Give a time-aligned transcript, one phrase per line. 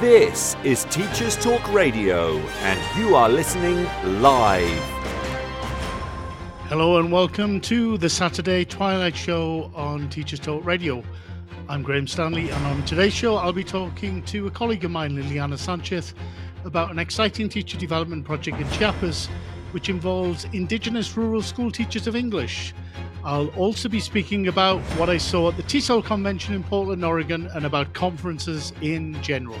[0.00, 3.84] This is Teachers Talk Radio, and you are listening
[4.22, 4.80] live.
[6.70, 11.04] Hello and welcome to the Saturday Twilight Show on Teachers Talk Radio.
[11.68, 15.18] I'm Graham Stanley, and on today's show, I'll be talking to a colleague of mine,
[15.18, 16.14] Liliana Sanchez,
[16.64, 19.26] about an exciting teacher development project in Chiapas,
[19.72, 22.72] which involves Indigenous rural school teachers of English.
[23.22, 27.50] I'll also be speaking about what I saw at the TESOL convention in Portland, Oregon,
[27.54, 29.60] and about conferences in general.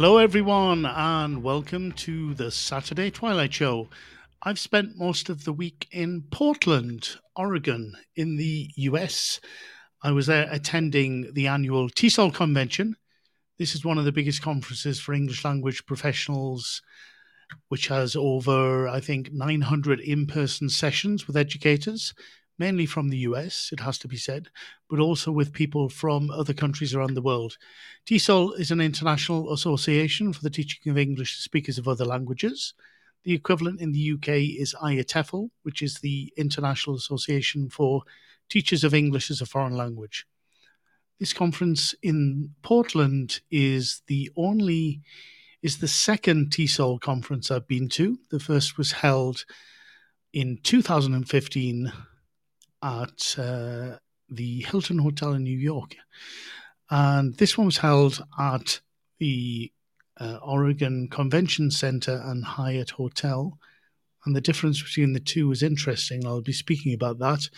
[0.00, 3.88] Hello, everyone, and welcome to the Saturday Twilight Show.
[4.40, 9.40] I've spent most of the week in Portland, Oregon, in the US.
[10.00, 12.94] I was there attending the annual TESOL convention.
[13.58, 16.80] This is one of the biggest conferences for English language professionals,
[17.66, 22.14] which has over, I think, 900 in person sessions with educators,
[22.56, 24.48] mainly from the US, it has to be said,
[24.88, 27.56] but also with people from other countries around the world.
[28.06, 32.74] TESOL is an international association for the teaching of English to speakers of other languages.
[33.24, 38.02] The equivalent in the UK is IATEFL, which is the International Association for
[38.48, 40.26] Teachers of English as a Foreign Language.
[41.18, 45.02] This conference in Portland is the only
[45.62, 48.18] is the second TESOL conference I've been to.
[48.30, 49.44] The first was held
[50.32, 51.92] in 2015
[52.82, 53.96] at uh,
[54.30, 55.96] the Hilton Hotel in New York.
[56.90, 58.80] And this one was held at
[59.18, 59.72] the
[60.18, 63.58] uh, Oregon Convention Center and Hyatt Hotel.
[64.24, 66.26] And the difference between the two was interesting.
[66.26, 67.48] I'll be speaking about that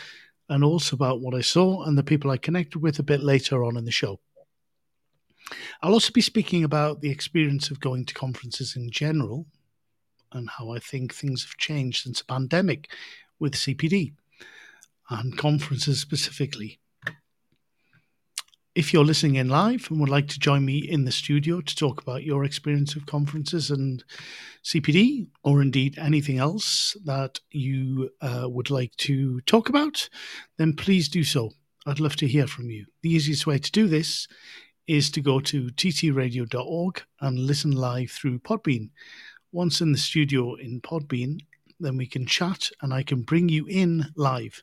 [0.49, 3.65] and also about what I saw and the people I connected with a bit later
[3.65, 4.21] on in the show.
[5.83, 9.47] I'll also be speaking about the experience of going to conferences in general
[10.33, 12.91] and how I think things have changed since the pandemic
[13.39, 14.13] with CPD
[15.09, 16.79] and conferences specifically.
[18.81, 21.77] If you're listening in live and would like to join me in the studio to
[21.77, 24.03] talk about your experience of conferences and
[24.65, 30.09] CPD, or indeed anything else that you uh, would like to talk about,
[30.57, 31.51] then please do so.
[31.87, 32.87] I'd love to hear from you.
[33.03, 34.27] The easiest way to do this
[34.87, 38.93] is to go to ttradio.org and listen live through Podbean.
[39.53, 41.41] Once in the studio in Podbean,
[41.81, 44.63] then we can chat and I can bring you in live.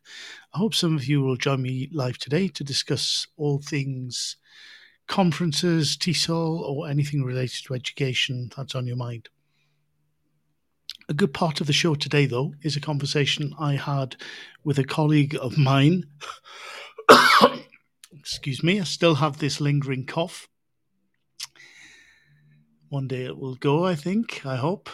[0.54, 4.38] I hope some of you will join me live today to discuss all things
[5.08, 9.30] conferences, TESOL, or anything related to education that's on your mind.
[11.10, 14.18] A good part of the show today, though, is a conversation I had
[14.64, 16.04] with a colleague of mine.
[18.14, 20.50] Excuse me, I still have this lingering cough.
[22.90, 24.90] One day it will go, I think, I hope.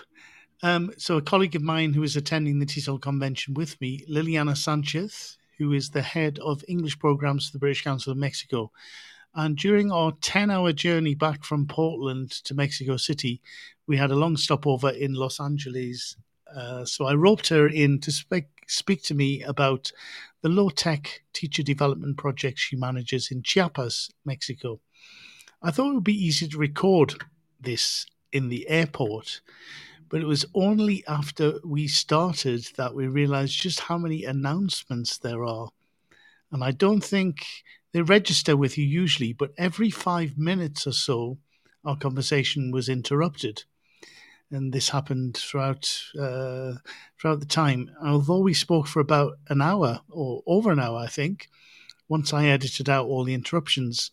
[0.63, 4.55] Um, so, a colleague of mine who is attending the TESOL convention with me, Liliana
[4.55, 8.71] Sanchez, who is the head of English programs for the British Council of Mexico.
[9.35, 13.41] And during our 10 hour journey back from Portland to Mexico City,
[13.87, 16.15] we had a long stopover in Los Angeles.
[16.55, 19.91] Uh, so I roped her in to speak, speak to me about
[20.43, 24.79] the low tech teacher development project she manages in Chiapas, Mexico.
[25.61, 27.15] I thought it would be easy to record
[27.59, 29.41] this in the airport
[30.09, 35.43] but it was only after we started that we realized just how many announcements there
[35.43, 35.69] are.
[36.51, 37.45] And I don't think
[37.91, 41.37] they register with you usually, but every five minutes or so,
[41.85, 43.63] our conversation was interrupted.
[44.51, 46.73] And this happened throughout uh,
[47.19, 47.89] throughout the time.
[48.03, 51.49] Although we spoke for about an hour or over an hour, I think.
[52.07, 54.11] Once I edited out all the interruptions,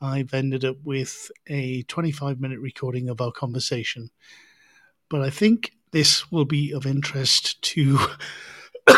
[0.00, 4.10] I've ended up with a 25 minute recording of our conversation
[5.12, 7.98] but I think this will be of interest to,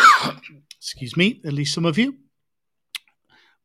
[0.77, 2.17] excuse me, at least some of you.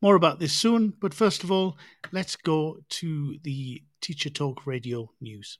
[0.01, 1.77] More about this soon, but first of all,
[2.11, 5.59] let's go to the Teacher Talk Radio news.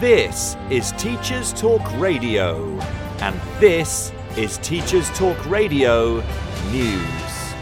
[0.00, 2.78] This is Teachers Talk Radio,
[3.22, 6.22] and this is Teachers Talk Radio
[6.70, 7.54] News.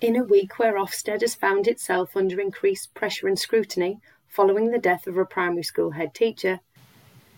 [0.00, 4.78] In a week where Ofsted has found itself under increased pressure and scrutiny following the
[4.78, 6.60] death of a primary school head teacher,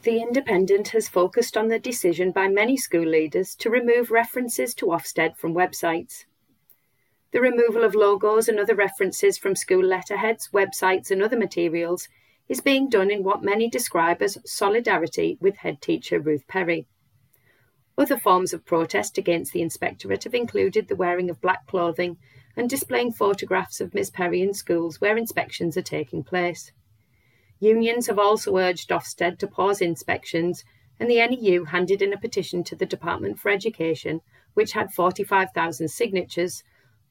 [0.04, 4.86] The Independent has focused on the decision by many school leaders to remove references to
[4.86, 6.26] Ofsted from websites.
[7.34, 12.06] The removal of logos and other references from school letterheads, websites, and other materials
[12.48, 16.86] is being done in what many describe as solidarity with head teacher Ruth Perry.
[17.98, 22.18] Other forms of protest against the inspectorate have included the wearing of black clothing
[22.56, 26.70] and displaying photographs of Ms Perry in schools where inspections are taking place.
[27.58, 30.62] Unions have also urged Ofsted to pause inspections,
[31.00, 34.20] and the NEU handed in a petition to the Department for Education,
[34.52, 36.62] which had 45,000 signatures,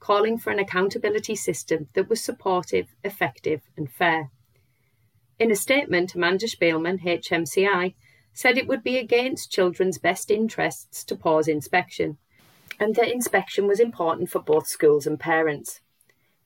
[0.04, 4.30] calling for an accountability system that was supportive, effective, and fair.
[5.40, 7.94] In a statement, Amanda Spielman, HMCI,
[8.34, 12.18] said it would be against children's best interests to pause inspection,
[12.82, 15.80] and that inspection was important for both schools and parents.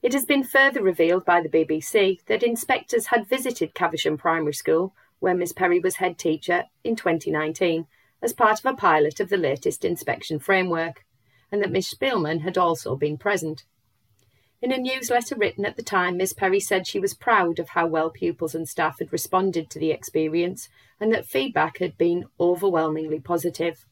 [0.04, 4.94] It has been further revealed by the BBC that inspectors had visited Caversham Primary School,
[5.18, 7.88] where Miss Perry was head teacher, in 2019
[8.22, 11.04] as part of a pilot of the latest inspection framework
[11.52, 13.64] and that Miss Spielman had also been present.
[14.60, 17.86] In a newsletter written at the time, Miss Perry said she was proud of how
[17.86, 20.68] well pupils and staff had responded to the experience
[21.00, 23.86] and that feedback had been overwhelmingly positive.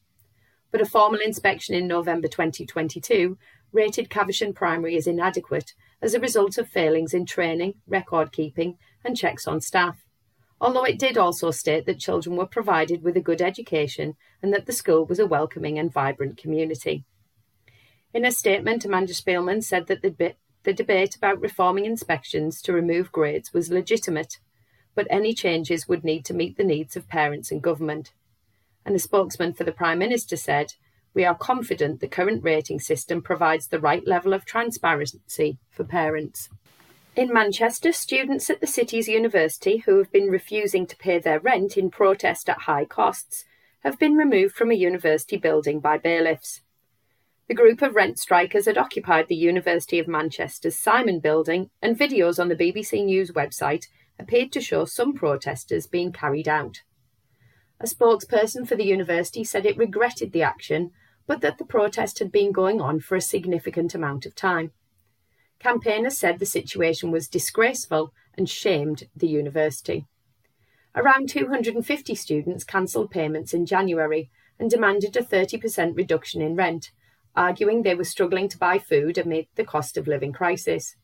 [0.71, 3.37] But a formal inspection in November 2022
[3.71, 9.15] rated Caversham Primary as inadequate as a result of failings in training, record keeping, and
[9.15, 10.05] checks on staff.
[10.59, 14.65] Although it did also state that children were provided with a good education and that
[14.65, 17.05] the school was a welcoming and vibrant community.
[18.15, 23.11] In a statement, Amanda Spielman said that the, the debate about reforming inspections to remove
[23.11, 24.39] grades was legitimate,
[24.95, 28.13] but any changes would need to meet the needs of parents and government.
[28.85, 30.75] And a spokesman for the Prime Minister said,
[31.13, 36.47] We are confident the current rating system provides the right level of transparency for parents.
[37.17, 41.75] In Manchester, students at the city's university who have been refusing to pay their rent
[41.75, 43.43] in protest at high costs
[43.81, 46.61] have been removed from a university building by bailiffs.
[47.47, 52.39] The group of rent strikers had occupied the University of Manchester's Simon Building, and videos
[52.39, 53.85] on the BBC News website
[54.17, 56.81] appeared to show some protesters being carried out.
[57.79, 60.91] A spokesperson for the university said it regretted the action,
[61.27, 64.71] but that the protest had been going on for a significant amount of time.
[65.59, 70.07] Campaigners said the situation was disgraceful and shamed the university.
[70.95, 76.91] Around 250 students cancelled payments in January and demanded a 30% reduction in rent,
[77.35, 80.95] arguing they were struggling to buy food amid the cost of living crisis.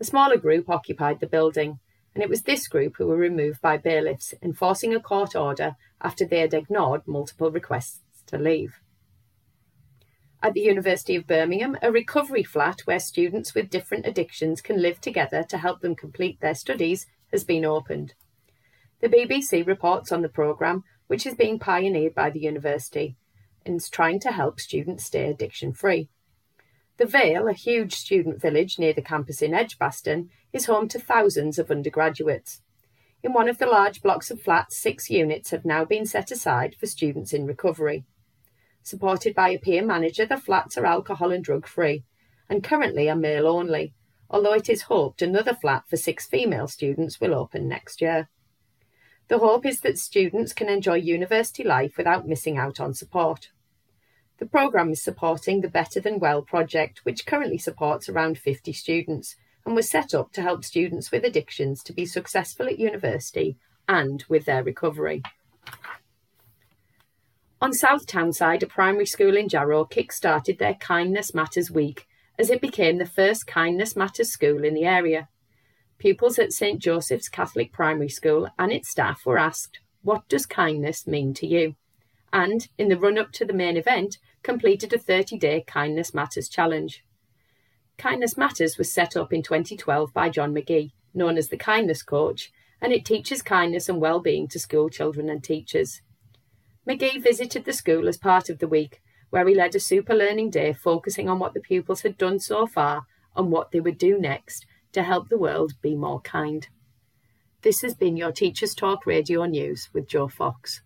[0.00, 1.78] A smaller group occupied the building,
[2.14, 6.24] and it was this group who were removed by bailiffs, enforcing a court order after
[6.24, 8.80] they had ignored multiple requests to leave.
[10.42, 15.00] At the University of Birmingham, a recovery flat where students with different addictions can live
[15.00, 18.14] together to help them complete their studies has been opened.
[19.00, 23.16] The BBC reports on the programme, which is being pioneered by the university,
[23.74, 26.08] is trying to help students stay addiction free.
[26.98, 31.58] The Vale, a huge student village near the campus in Edgbaston, is home to thousands
[31.58, 32.62] of undergraduates.
[33.22, 36.76] In one of the large blocks of flats, six units have now been set aside
[36.78, 38.04] for students in recovery.
[38.82, 42.04] Supported by a peer manager, the flats are alcohol and drug free
[42.48, 43.92] and currently are male only,
[44.30, 48.28] although it is hoped another flat for six female students will open next year.
[49.28, 53.50] The hope is that students can enjoy university life without missing out on support.
[54.38, 59.34] The programme is supporting the Better Than Well project, which currently supports around 50 students
[59.64, 63.56] and was set up to help students with addictions to be successful at university
[63.88, 65.22] and with their recovery.
[67.62, 72.06] On South Tyneside, a primary school in Jarrow kick-started their Kindness Matters Week
[72.38, 75.28] as it became the first Kindness Matters school in the area.
[75.98, 81.06] Pupils at St Joseph's Catholic Primary School and its staff were asked, What does kindness
[81.06, 81.76] mean to you?
[82.32, 86.48] And, in the run up to the main event, completed a 30 day Kindness Matters
[86.48, 87.04] challenge.
[87.98, 92.52] Kindness Matters was set up in 2012 by John McGee, known as the Kindness Coach,
[92.80, 96.00] and it teaches kindness and well-being to school children and teachers.
[96.88, 100.50] McGee visited the school as part of the week, where he led a super learning
[100.50, 103.02] day focusing on what the pupils had done so far
[103.34, 106.68] and what they would do next to help the world be more kind.
[107.62, 110.82] This has been your Teachers Talk Radio News with Joe Fox.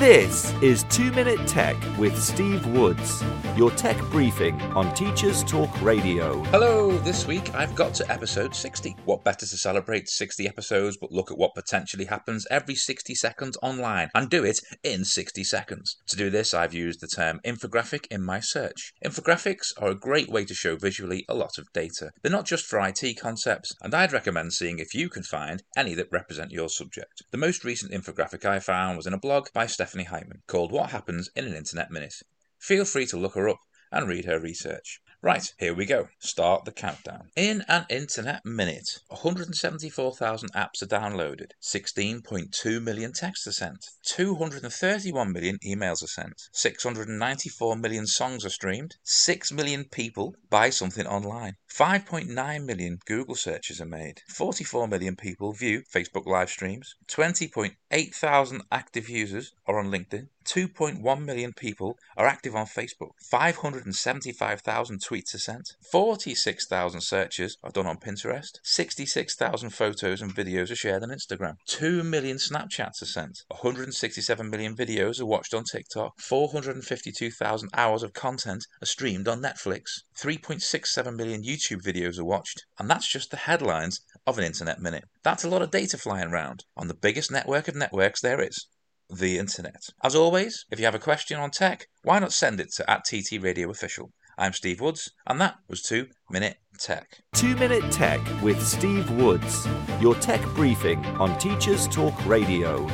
[0.00, 3.22] This is 2 Minute Tech with Steve Woods,
[3.54, 6.42] your tech briefing on Teachers Talk Radio.
[6.44, 8.96] Hello, this week I've got to episode 60.
[9.04, 13.58] What better to celebrate 60 episodes but look at what potentially happens every 60 seconds
[13.62, 15.98] online and do it in 60 seconds.
[16.06, 18.94] To do this, I've used the term infographic in my search.
[19.04, 22.12] Infographics are a great way to show visually a lot of data.
[22.22, 25.92] They're not just for IT concepts, and I'd recommend seeing if you can find any
[25.96, 27.22] that represent your subject.
[27.32, 30.90] The most recent infographic I found was in a blog by Stephanie Hyman called What
[30.90, 32.22] Happens in an Internet Minute.
[32.60, 33.58] Feel free to look her up
[33.90, 35.00] and read her research.
[35.20, 36.10] Right, here we go.
[36.20, 37.32] Start the countdown.
[37.34, 45.58] In an internet minute, 174,000 apps are downloaded, 16.2 million texts are sent, 231 million
[45.66, 52.64] emails are sent, 694 million songs are streamed, 6 million people buy something online, 5.9
[52.64, 59.08] million Google searches are made, 44 million people view Facebook live streams, 20.8 thousand active
[59.08, 65.76] users are on LinkedIn, 2.1 million people are active on Facebook, 575,000 tweets are sent,
[65.92, 72.02] 46,000 searches are done on Pinterest, 66,000 photos and videos are shared on Instagram, 2
[72.02, 78.66] million Snapchats are sent, 167 million videos are watched on TikTok, 452,000 hours of content
[78.82, 84.02] are streamed on Netflix, 3.67 million YouTube videos are watched, and that's just the headlines
[84.26, 85.04] of an internet minute.
[85.22, 88.66] That's a lot of data flying around on the biggest network of networks there is
[89.08, 89.82] the internet.
[90.04, 93.06] As always, if you have a question on tech, why not send it to at
[93.06, 94.12] TT Radio Official.
[94.36, 97.22] I'm Steve Woods, and that was 2 Minute Tech.
[97.34, 99.66] 2 Minute Tech with Steve Woods,
[100.02, 102.86] your tech briefing on Teachers Talk Radio.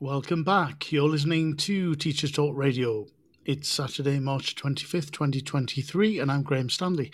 [0.00, 0.90] Welcome back.
[0.90, 3.06] You're listening to Teachers Talk Radio.
[3.44, 7.10] It's Saturday, March 25th, 2023, and I'm Graham Stanley.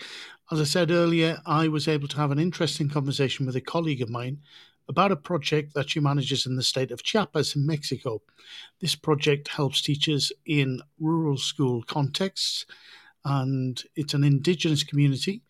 [0.51, 4.03] As I said earlier, I was able to have an interesting conversation with a colleague
[4.03, 4.41] of mine
[4.87, 8.21] about a project that she manages in the state of Chiapas in Mexico.
[8.79, 12.67] This project helps teachers in rural school contexts,
[13.25, 15.41] and it's an indigenous community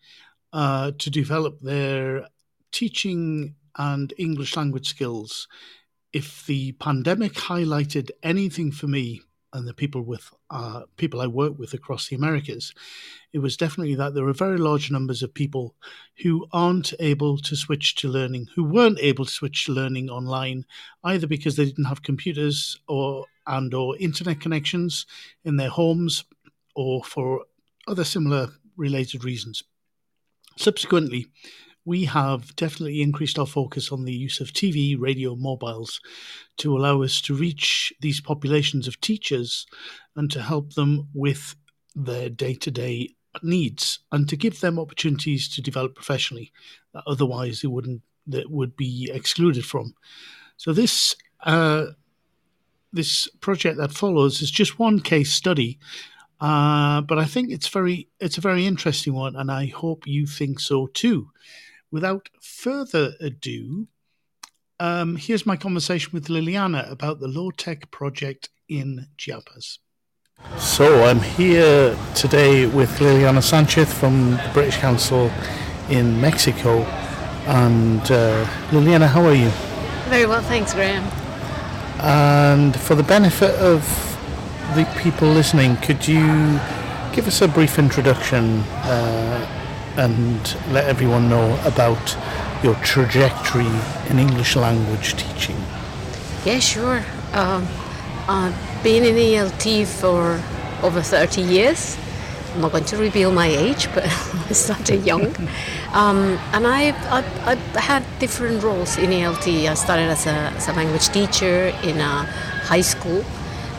[0.54, 2.26] uh, to develop their
[2.72, 5.46] teaching and English language skills.
[6.14, 9.20] If the pandemic highlighted anything for me
[9.52, 12.72] and the people with uh, people I work with across the Americas,
[13.32, 15.74] it was definitely that there are very large numbers of people
[16.22, 20.64] who aren't able to switch to learning, who weren't able to switch to learning online,
[21.04, 25.06] either because they didn't have computers or and or internet connections
[25.44, 26.24] in their homes,
[26.74, 27.44] or for
[27.88, 29.64] other similar related reasons.
[30.56, 31.26] Subsequently,
[31.84, 36.00] we have definitely increased our focus on the use of TV, radio, mobiles
[36.58, 39.66] to allow us to reach these populations of teachers
[40.16, 41.56] and to help them with
[41.94, 46.52] their day to day needs and to give them opportunities to develop professionally
[46.92, 49.94] that otherwise they wouldn't that would be excluded from.
[50.56, 51.86] So this uh,
[52.92, 55.78] this project that follows is just one case study,
[56.40, 60.26] uh, but I think it's very it's a very interesting one, and I hope you
[60.26, 61.30] think so too
[61.90, 63.88] without further ado,
[64.78, 69.78] um, here's my conversation with Liliana about the low tech project in Chiapas.
[70.58, 75.30] So I'm here today with Liliana Sanchez from the British Council
[75.90, 76.78] in Mexico.
[77.46, 79.50] And uh, Liliana, how are you?
[80.08, 81.04] Very well, thanks, Graham.
[82.00, 83.82] And for the benefit of
[84.74, 86.58] the people listening, could you
[87.12, 89.59] give us a brief introduction uh,
[90.00, 92.16] and let everyone know about
[92.62, 93.70] your trajectory
[94.08, 95.56] in English language teaching?
[96.44, 97.04] Yeah, sure.
[97.34, 97.68] Um,
[98.26, 100.40] I've been in ELT for
[100.82, 101.98] over 30 years.
[102.54, 104.04] I'm not going to reveal my age, but
[104.50, 105.34] I started young.
[105.92, 109.68] Um, and I've, I've, I've, had different roles in ELT.
[109.68, 112.22] I started as a, as a language teacher in a
[112.62, 113.24] high school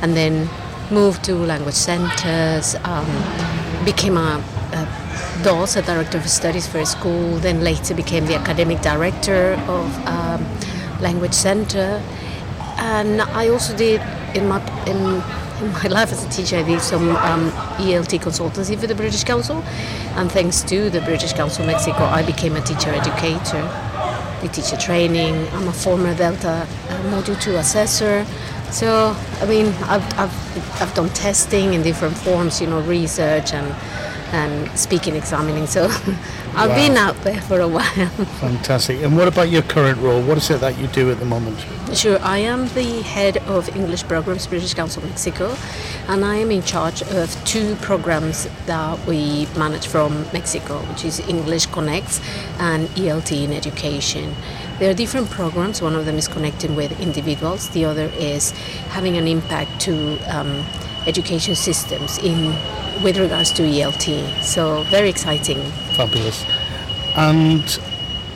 [0.01, 0.49] and then
[0.91, 3.07] moved to language centers, um,
[3.85, 4.43] became a,
[5.45, 10.07] a a director of studies for a school, then later became the academic director of
[10.07, 10.45] um,
[10.99, 12.01] Language Center.
[12.77, 14.01] And I also did
[14.35, 14.97] in my in,
[15.63, 19.23] in my life as a teacher, I did some um, ELT consultancy for the British
[19.23, 19.63] Council,
[20.15, 23.63] and thanks to the British Council Mexico, I became a teacher educator.
[24.41, 25.47] The teacher training.
[25.49, 28.25] I'm a former Delta uh, Module 2 assessor.
[28.71, 33.67] So, I mean, I've, I've, I've done testing in different forms, you know, research and
[34.31, 35.67] and speaking examining.
[35.67, 35.85] So
[36.55, 36.75] I've wow.
[36.75, 37.83] been out there for a while.
[38.39, 39.01] Fantastic.
[39.01, 40.21] And what about your current role?
[40.21, 41.59] What is it that you do at the moment?
[41.93, 45.55] Sure, I am the head of English programs, British Council Mexico,
[46.07, 51.19] and I am in charge of two programs that we manage from Mexico, which is
[51.27, 52.21] English Connects
[52.59, 54.33] and ELT in Education.
[54.79, 55.81] There are different programs.
[55.81, 57.69] One of them is connecting with individuals.
[57.69, 58.51] The other is
[58.89, 60.65] having an impact to um,
[61.07, 62.53] education systems in
[63.03, 64.43] with regards to ELT.
[64.43, 65.61] So very exciting.
[65.95, 66.45] Fabulous.
[67.15, 67.79] And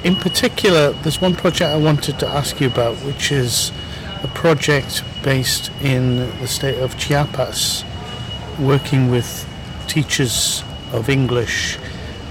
[0.03, 3.71] in particular, there's one project I wanted to ask you about, which is
[4.23, 7.83] a project based in the state of Chiapas,
[8.59, 9.47] working with
[9.87, 11.77] teachers of English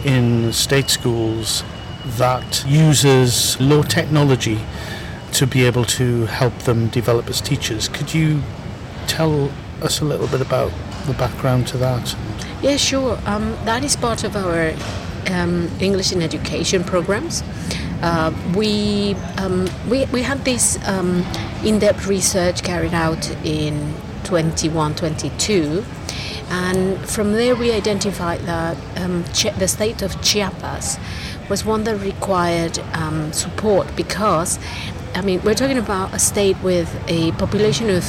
[0.04, 1.62] in state schools
[2.04, 4.60] that uses low technology
[5.32, 7.88] to be able to help them develop as teachers.
[7.88, 8.42] Could you
[9.06, 9.50] tell
[9.84, 10.72] us a little bit about
[11.06, 12.16] the background to that?
[12.62, 13.18] Yeah, sure.
[13.26, 14.72] Um, that is part of our
[15.30, 17.42] um, English in education programs.
[18.02, 21.24] Uh, we, um, we we had this um,
[21.64, 25.84] in-depth research carried out in 21, 22,
[26.50, 29.24] and from there we identified that um,
[29.58, 30.98] the state of Chiapas
[31.48, 34.58] was one that required um, support because,
[35.14, 38.04] I mean, we're talking about a state with a population of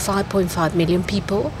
[0.00, 1.52] 5.5 million people,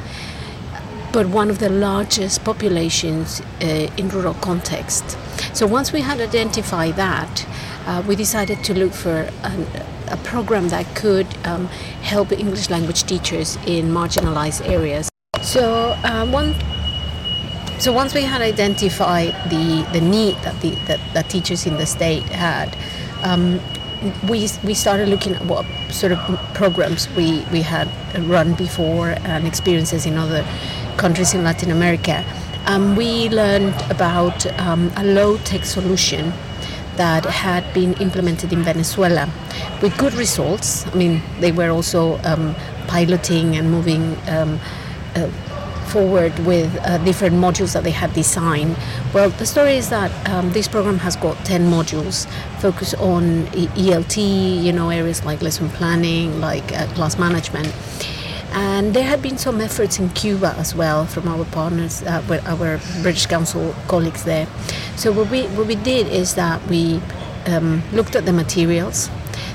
[1.12, 5.18] but one of the largest populations uh, in rural context.
[5.54, 7.46] So once we had identified that,
[7.86, 9.66] uh, we decided to look for an,
[10.08, 11.66] a program that could um,
[12.02, 15.08] help English language teachers in marginalized areas.
[15.42, 16.54] So um, one
[17.80, 21.86] so once we had identified the, the need that the that, that teachers in the
[21.86, 22.76] state had,
[23.22, 23.58] um,
[24.28, 26.18] we, we started looking at what sort of
[26.54, 27.88] programs we, we had
[28.28, 30.44] run before and experiences in other
[30.96, 32.24] countries in Latin America.
[32.66, 36.32] Um, we learned about um, a low tech solution
[36.96, 39.28] that had been implemented in Venezuela
[39.80, 40.86] with good results.
[40.86, 42.54] I mean, they were also um,
[42.86, 44.60] piloting and moving um,
[45.16, 45.30] uh,
[45.90, 48.76] forward with uh, different modules that they had designed.
[49.12, 52.28] Well, the story is that um, this program has got 10 modules
[52.60, 54.16] focused on ELT,
[54.62, 57.74] you know, areas like lesson planning, like uh, class management.
[58.52, 62.80] And there had been some efforts in Cuba as well from our partners, uh, our
[63.02, 64.46] British Council colleagues there.
[64.96, 67.00] So what we what we did is that we
[67.46, 69.08] um, looked at the materials,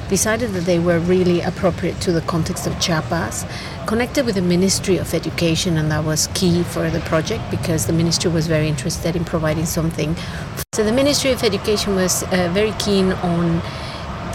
[0.10, 3.46] decided that they were really appropriate to the context of Chiapas,
[3.88, 7.94] connected with the Ministry of Education, and that was key for the project because the
[7.94, 10.16] ministry was very interested in providing something.
[10.74, 13.62] So the Ministry of Education was uh, very keen on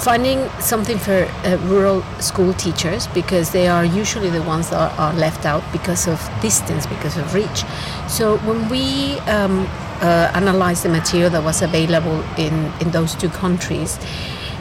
[0.00, 5.12] finding something for uh, rural school teachers because they are usually the ones that are
[5.14, 7.64] left out because of distance, because of reach.
[8.08, 9.66] So when we um,
[10.00, 13.98] uh, analyzed the material that was available in, in those two countries,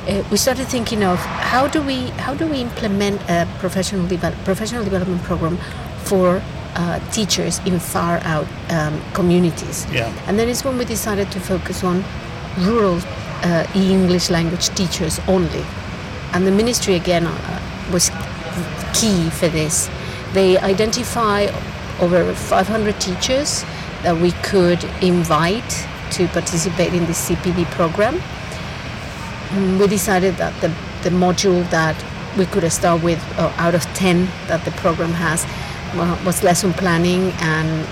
[0.10, 4.38] uh, we started thinking of how do we how do we implement a professional develop,
[4.43, 5.58] professional development program
[6.04, 6.41] for
[6.76, 9.86] uh, teachers in far out um, communities.
[9.91, 10.12] Yeah.
[10.28, 12.04] And then it's when we decided to focus on
[12.58, 13.00] rural
[13.43, 15.63] uh, English language teachers only.
[16.34, 18.10] And the ministry again uh, was
[18.93, 19.89] key for this.
[20.34, 21.48] They identify
[22.00, 23.63] over 500 teachers
[24.04, 28.22] that we could invite to participate in this CPD program
[29.80, 30.68] we decided that the,
[31.04, 31.96] the module that
[32.38, 35.46] we could start with uh, out of 10 that the program has
[36.26, 37.88] was lesson planning and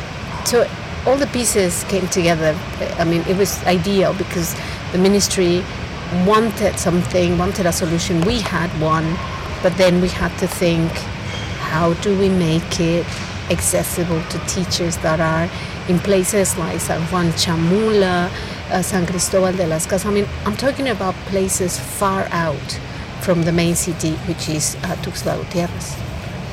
[0.48, 0.70] so
[1.06, 2.58] all the pieces came together.
[3.00, 4.56] I mean it was ideal because
[4.92, 5.64] the ministry
[6.26, 8.22] wanted something wanted a solution.
[8.22, 9.16] We had one
[9.64, 10.92] but then we had to think
[11.72, 13.06] how do we make it
[13.50, 15.50] accessible to teachers that are
[15.90, 18.30] in places like san juan chamula
[18.72, 20.06] uh, San Cristobal de las Casas.
[20.06, 22.80] I mean, I'm talking about places far out
[23.22, 25.96] from the main city, which is uh, Tuxtla Gutiérrez.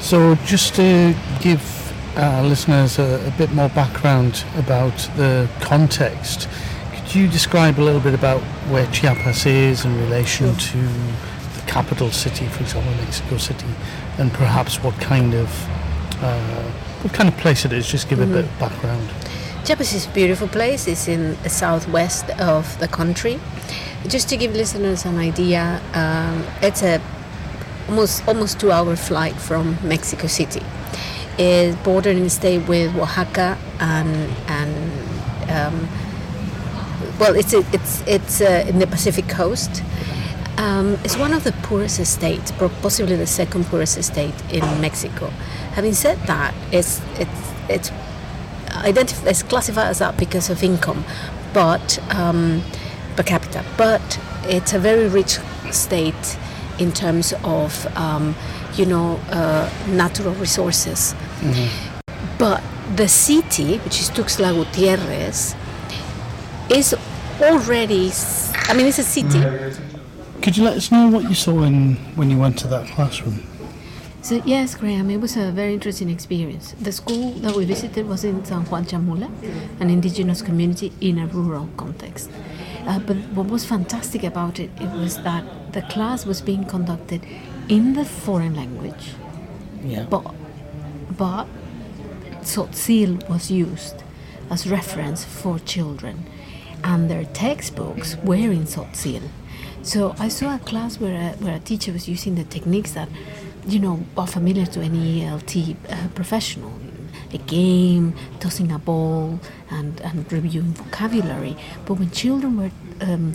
[0.01, 1.63] So, just to give
[2.17, 6.49] our listeners a, a, bit more background about the context,
[6.95, 10.73] could you describe a little bit about where Chiapas is in relation sure.
[10.73, 10.89] to
[11.57, 13.67] the capital city, for example, Mexico City,
[14.19, 15.49] and perhaps what kind of
[16.23, 16.71] uh,
[17.03, 17.87] what kind of place it is?
[17.87, 18.33] Just give mm-hmm.
[18.33, 19.09] a bit of background.
[19.65, 20.87] Chiapas is a beautiful place.
[20.87, 23.41] It's in the southwest of the country.
[24.07, 27.01] Just to give listeners an idea, um, it's a
[27.89, 30.61] almost almost two-hour flight from Mexico City.
[31.39, 34.75] It's bordering state with Oaxaca and and
[35.51, 35.89] um,
[37.19, 39.83] well, it's it's it's uh, in the Pacific coast.
[40.59, 45.29] Um, it's one of the poorest states, possibly the second poorest state in Mexico.
[45.73, 47.91] Having said that, it's it's it's
[48.77, 51.05] identified as classified as that because of income,
[51.53, 52.63] but um,
[53.17, 53.65] per capita.
[53.77, 55.39] But it's a very rich
[55.71, 56.39] state
[56.79, 58.35] in terms of um,
[58.75, 61.15] you know uh, natural resources.
[61.41, 62.37] Mm-hmm.
[62.39, 62.63] But
[62.97, 65.55] the city, which is Tuxtla Gutierrez,
[66.69, 66.95] is
[67.41, 68.13] already.
[68.69, 69.41] I mean, it's a city.
[70.43, 73.43] Could you let us know what you saw in, when you went to that classroom?
[74.25, 76.75] So yes, Graham, it was a very interesting experience.
[76.81, 79.29] The school that we visited was in San Juan Chamula,
[79.81, 82.31] an indigenous community in a rural context.
[82.87, 87.21] Uh, but what was fantastic about it, it was that the class was being conducted
[87.69, 89.11] in the foreign language,
[89.85, 90.07] Yeah.
[90.09, 90.35] but
[91.19, 91.47] but
[92.41, 94.03] Tzotzil was used
[94.51, 96.25] as reference for children,
[96.83, 99.29] and their textbooks were in Tzotzil.
[99.83, 103.09] So I saw a class where a, where a teacher was using the techniques that,
[103.67, 106.73] you know, are familiar to any ELT uh, professional.
[107.33, 111.57] A game, tossing a ball, and, and reviewing vocabulary.
[111.85, 113.35] But when children were um,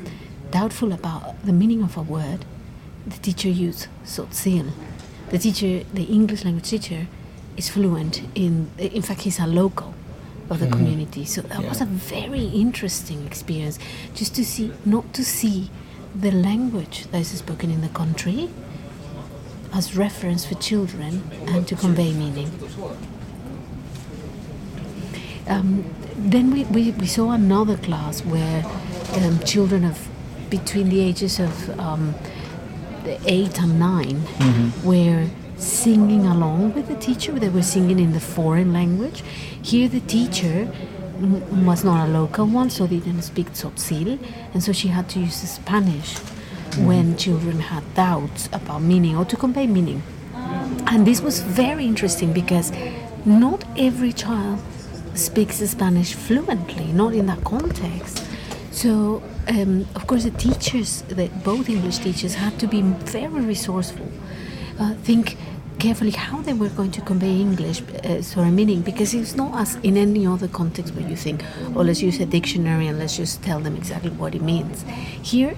[0.52, 2.46] doubtful about the meaning of a word,
[3.06, 4.72] the teacher used Tzotzil.
[5.32, 7.08] The teacher, the English language teacher,
[7.58, 8.72] is fluent in.
[8.78, 9.94] In fact, he's a local
[10.50, 11.26] of the community.
[11.26, 13.78] So that was a very interesting experience,
[14.16, 15.70] just to see, not to see
[16.16, 18.50] the language that is spoken in the country
[19.74, 22.52] as reference for children and to convey meaning.
[25.48, 28.64] Um, then we, we, we saw another class where
[29.16, 30.08] um, children of
[30.50, 32.16] between the ages of um,
[33.26, 34.24] eight and 9
[34.84, 35.28] were
[35.58, 37.34] singing along with the teacher.
[37.34, 39.24] They were singing in the foreign language.
[39.62, 40.72] Here, the teacher
[41.18, 44.20] m- was not a local one, so they didn't speak Tzotzil,
[44.54, 46.16] and so she had to use Spanish
[46.86, 50.02] when children had doubts about meaning or to convey meaning.
[50.88, 52.72] And this was very interesting because
[53.26, 54.60] not every child
[55.14, 58.26] speaks Spanish fluently, not in that context.
[58.72, 64.10] So, um, of course, the teachers, the, both English teachers, had to be very resourceful.
[64.80, 65.38] Uh, think
[65.80, 69.76] carefully how they were going to convey English, uh, sorry, meaning, because it's not as
[69.84, 71.44] in any other context where you think,
[71.76, 74.84] oh, let's use a dictionary and let's just tell them exactly what it means.
[75.22, 75.58] Here,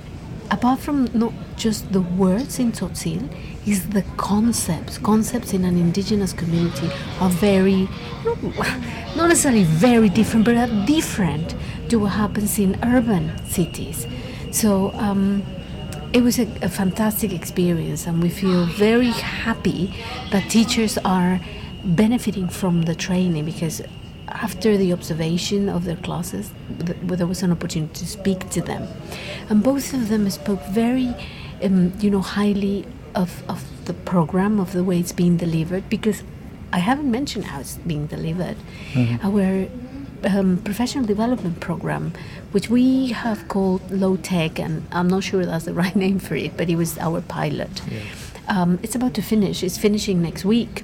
[0.51, 3.27] apart from not just the words in Tzotzil,
[3.65, 4.97] is the concepts.
[4.97, 7.87] Concepts in an indigenous community are very,
[9.15, 11.55] not necessarily very different, but are different
[11.89, 14.05] to what happens in urban cities.
[14.51, 15.43] So um,
[16.13, 19.93] it was a, a fantastic experience, and we feel very happy
[20.31, 21.39] that teachers are
[21.83, 23.81] benefiting from the training because
[24.33, 26.51] after the observation of their classes,
[26.85, 28.87] th- there was an opportunity to speak to them,
[29.49, 31.13] and both of them spoke very,
[31.63, 36.23] um, you know, highly of, of the program of the way it's being delivered because
[36.73, 38.55] I haven't mentioned how it's being delivered.
[39.23, 39.67] Our
[40.23, 42.13] um, professional development program,
[42.51, 46.35] which we have called Low Tech, and I'm not sure that's the right name for
[46.35, 47.81] it, but it was our pilot.
[48.47, 49.63] Um, it's about to finish.
[49.63, 50.83] It's finishing next week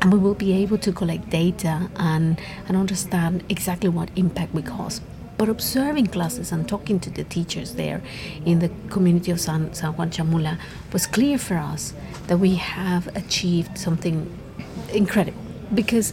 [0.00, 4.62] and we will be able to collect data and, and understand exactly what impact we
[4.62, 5.00] cause.
[5.36, 8.02] But observing classes and talking to the teachers there
[8.44, 10.58] in the community of San, San Juan Chamula
[10.92, 11.94] was clear for us
[12.26, 14.36] that we have achieved something
[14.92, 15.40] incredible
[15.72, 16.12] because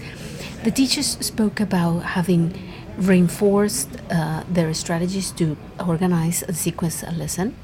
[0.64, 2.54] the teachers spoke about having
[2.98, 7.56] reinforced uh, their strategies to organize and sequence a lesson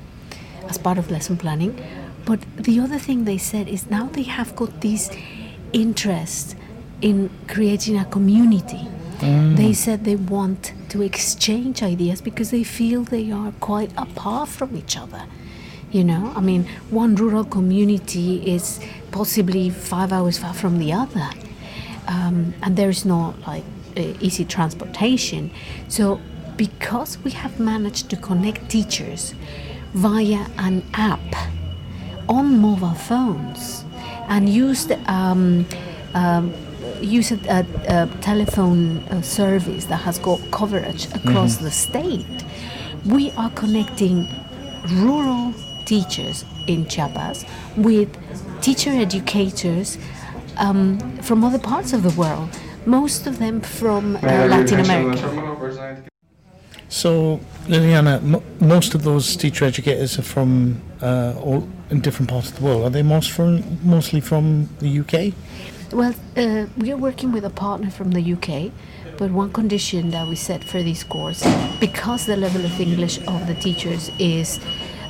[0.68, 1.80] as part of lesson planning.
[2.26, 5.10] But the other thing they said is now they have got this
[5.74, 6.56] interest
[7.02, 8.88] in creating a community.
[9.22, 14.76] They said they want to exchange ideas because they feel they are quite apart from
[14.76, 15.26] each other.
[15.92, 18.80] You know, I mean, one rural community is
[19.12, 21.30] possibly five hours far from the other,
[22.08, 23.64] um, and there's no like
[23.96, 25.52] uh, easy transportation.
[25.88, 26.20] So,
[26.58, 29.36] because we have managed to connect teachers
[29.94, 31.20] via an app
[32.28, 33.84] on mobile phones
[34.28, 35.66] and used um,
[36.14, 36.54] um,
[37.02, 42.46] use a, a, a telephone uh, service that has got coverage across the state.
[43.06, 44.28] We are connecting
[44.90, 45.54] rural
[45.86, 47.46] teachers in Chiapas
[47.78, 48.10] with
[48.62, 49.98] teacher educators
[50.58, 52.50] um, from other parts of the world,
[52.86, 56.04] most of them from uh, Latin America.
[56.90, 62.50] So, Liliana, m- most of those teacher educators are from uh, all in different parts
[62.50, 62.84] of the world.
[62.84, 65.34] Are they most from mostly from the UK?
[65.92, 68.72] Well, uh, we are working with a partner from the UK,
[69.18, 71.46] but one condition that we set for this course,
[71.82, 74.60] because the level of English of the teachers is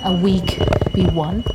[0.04, 0.58] a weak
[0.96, 1.46] B1,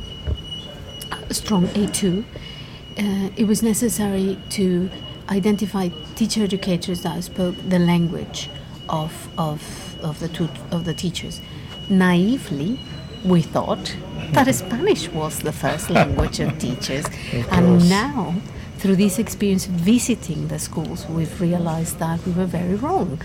[1.29, 4.89] a strong A2, uh, it was necessary to
[5.29, 8.49] identify teacher educators that spoke the language
[8.87, 9.61] of, of,
[10.01, 11.41] of, the, of the teachers.
[11.89, 12.79] Naively,
[13.27, 13.95] we thought
[14.31, 17.05] that Spanish was the first language of teachers.
[17.51, 18.35] and now,
[18.77, 23.21] through this experience visiting the schools, we've realized that we were very wrong.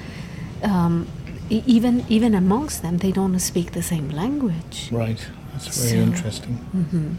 [0.62, 1.08] Um,
[1.50, 4.88] e- even, even amongst them, they don't speak the same language.
[4.90, 5.24] Right.
[5.52, 6.58] That's very so, interesting.
[6.74, 7.14] Mm-hmm.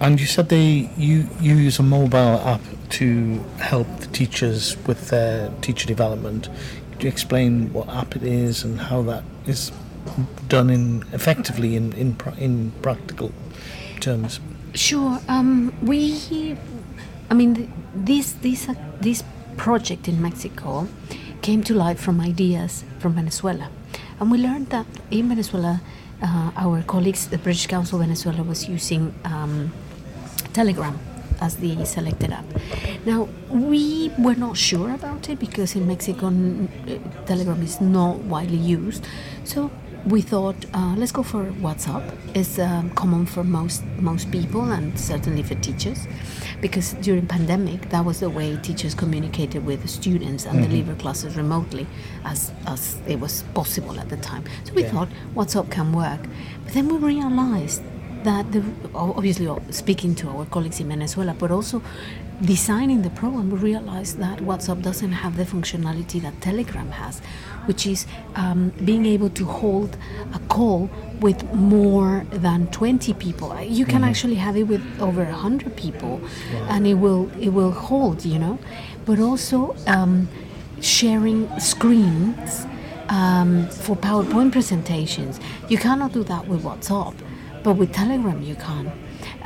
[0.00, 5.08] And you said they you, you use a mobile app to help the teachers with
[5.08, 6.48] their teacher development.
[6.92, 9.72] Could you explain what app it is and how that is
[10.48, 13.32] done in effectively in in, in practical
[14.00, 14.40] terms?
[14.74, 15.18] Sure.
[15.28, 16.56] Um, we,
[17.30, 19.22] I mean, this this uh, this
[19.56, 20.86] project in Mexico
[21.40, 23.68] came to life from ideas from Venezuela,
[24.20, 25.80] and we learned that in Venezuela,
[26.22, 29.14] uh, our colleagues, the British Council Venezuela, was using.
[29.24, 29.72] Um,
[30.56, 30.98] Telegram
[31.42, 32.46] as the selected app.
[33.04, 36.32] Now, we were not sure about it because in Mexico,
[37.26, 39.06] Telegram is not widely used.
[39.44, 39.70] So
[40.06, 42.16] we thought, uh, let's go for WhatsApp.
[42.34, 46.06] It's um, common for most most people and certainly for teachers,
[46.60, 50.70] because during pandemic, that was the way teachers communicated with the students and mm-hmm.
[50.70, 51.86] deliver classes remotely,
[52.24, 54.44] as as it was possible at the time.
[54.64, 54.92] So we yeah.
[54.92, 56.20] thought WhatsApp can work,
[56.64, 57.82] but then we realized
[58.22, 58.62] that the,
[58.94, 61.82] obviously speaking to our colleagues in Venezuela, but also
[62.42, 67.20] designing the program, we realized that WhatsApp doesn't have the functionality that Telegram has,
[67.66, 69.96] which is um, being able to hold
[70.34, 73.58] a call with more than 20 people.
[73.62, 74.04] You can mm-hmm.
[74.04, 76.66] actually have it with over 100 people, wow.
[76.70, 78.58] and it will it will hold, you know.
[79.04, 80.28] But also um,
[80.80, 82.66] sharing screens.
[83.08, 87.14] Um, for PowerPoint presentations, you cannot do that with WhatsApp.
[87.62, 88.90] But with Telegram, you can.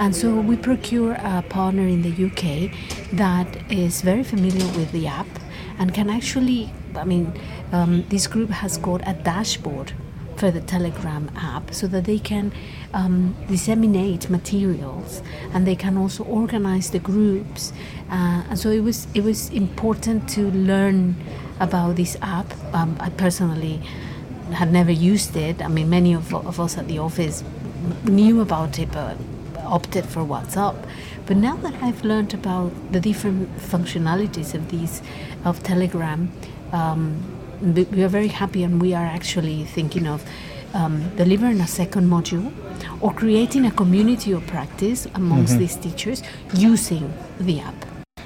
[0.00, 2.72] And so we procure a partner in the UK
[3.12, 5.26] that is very familiar with the app
[5.78, 7.38] and can actually, I mean,
[7.70, 9.92] um, this group has got a dashboard
[10.36, 12.50] for the Telegram app so that they can
[12.94, 17.74] um, disseminate materials and they can also organize the groups.
[18.10, 21.14] Uh, and so it was it was important to learn
[21.60, 22.50] about this app.
[22.72, 23.82] Um, I personally
[24.52, 25.62] had never used it.
[25.62, 27.44] I mean, many of, of us at the office
[28.04, 29.16] knew about it but
[29.70, 30.76] opted for WhatsApp.
[31.26, 35.02] But now that I've learned about the different functionalities of these
[35.44, 36.32] of Telegram,
[36.72, 37.22] um,
[37.62, 40.24] we are very happy, and we are actually thinking of
[40.74, 42.52] um, delivering a second module
[43.00, 45.60] or creating a community of practice amongst mm-hmm.
[45.60, 46.22] these teachers
[46.54, 47.74] using the app.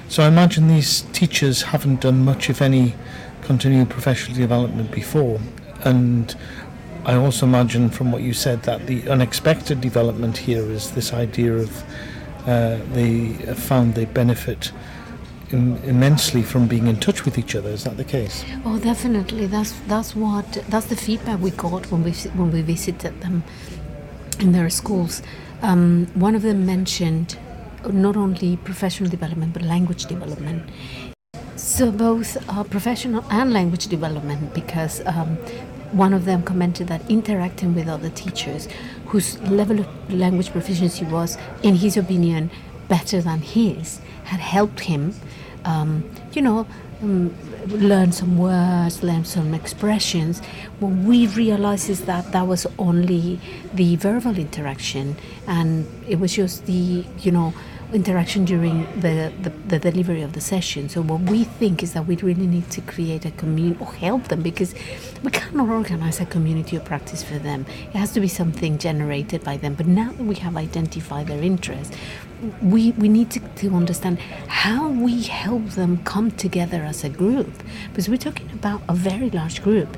[0.07, 2.95] So I imagine these teachers haven't done much, if any,
[3.41, 5.39] continuing professional development before,
[5.83, 6.35] and
[7.05, 11.53] I also imagine from what you said that the unexpected development here is this idea
[11.53, 11.83] of
[12.47, 14.71] uh, they found they benefit
[15.51, 17.69] Im- immensely from being in touch with each other.
[17.69, 18.43] Is that the case?
[18.65, 19.45] Oh, definitely.
[19.45, 23.43] That's that's what that's the feedback we got when we when we visited them
[24.39, 25.21] in their schools.
[25.61, 27.37] Um, one of them mentioned
[27.87, 30.63] not only professional development but language development.
[31.55, 35.37] So both uh, professional and language development, because um,
[35.91, 38.67] one of them commented that interacting with other teachers
[39.07, 42.49] whose level of language proficiency was, in his opinion,
[42.87, 45.13] better than his, had helped him,
[45.63, 46.67] um, you know,
[47.01, 47.35] um,
[47.67, 50.39] learn some words, learn some expressions.
[50.79, 53.39] What we realized is that that was only
[53.73, 55.15] the verbal interaction,
[55.47, 57.53] and it was just the, you know,
[57.95, 60.89] interaction during the, the, the, delivery of the session.
[60.89, 64.27] So what we think is that we really need to create a community or help
[64.27, 64.75] them because
[65.23, 67.65] we cannot organize a community of practice for them.
[67.93, 69.73] It has to be something generated by them.
[69.75, 71.95] But now that we have identified their interests,
[72.61, 77.51] we, we need to, to understand how we help them come together as a group
[77.89, 79.97] because we're talking about a very large group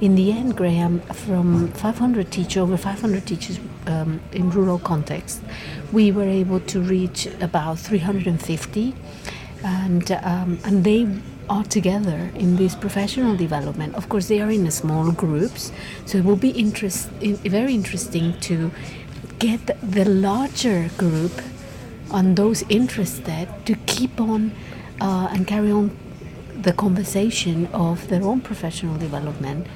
[0.00, 5.40] in the end, Graham, from 500 teachers, over 500 teachers um, in rural context,
[5.92, 8.94] we were able to reach about 350,
[9.62, 11.06] and um, and they
[11.48, 13.94] are together in this professional development.
[13.94, 15.72] Of course, they are in small groups,
[16.06, 18.70] so it will be interest, very interesting to
[19.38, 21.32] get the larger group
[22.12, 24.52] and those interested to keep on
[25.00, 25.96] uh, and carry on
[26.54, 29.66] the conversation of their own professional development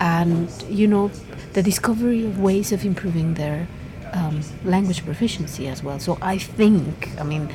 [0.00, 1.10] and you know
[1.52, 3.68] the discovery of ways of improving their
[4.12, 5.98] um, language proficiency as well.
[5.98, 7.52] So I think, I mean,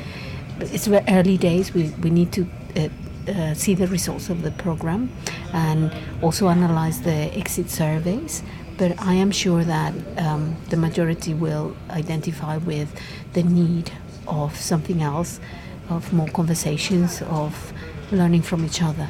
[0.60, 1.74] it's very early days.
[1.74, 2.48] We we need to.
[2.76, 2.90] Uh,
[3.28, 5.12] uh, see the results of the program
[5.52, 8.42] and also analyze the exit surveys.
[8.78, 12.90] But I am sure that um, the majority will identify with
[13.34, 13.92] the need
[14.28, 15.42] of something else,
[15.90, 17.74] of more conversations, of
[18.12, 19.10] learning from each other.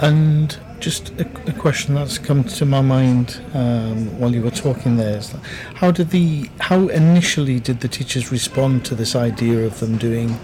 [0.00, 4.96] And just a, a, question that's come to my mind um, while you were talking
[4.96, 5.34] there is
[5.74, 10.38] how did the how initially did the teachers respond to this idea of them doing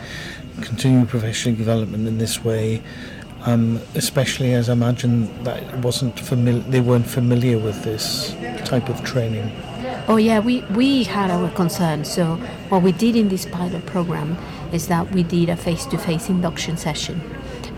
[0.61, 2.83] continuing professional development in this way?
[3.42, 8.88] Um, especially as I imagine that it wasn't familiar they weren't familiar with this type
[8.88, 9.53] of training.
[10.09, 12.09] Oh yeah, we, we had our concerns.
[12.09, 12.37] So
[12.68, 14.37] what we did in this pilot program
[14.72, 17.20] is that we did a face-to-face induction session,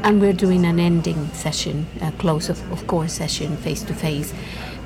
[0.03, 4.33] and we're doing an ending session, a close of, of course session, face-to-face,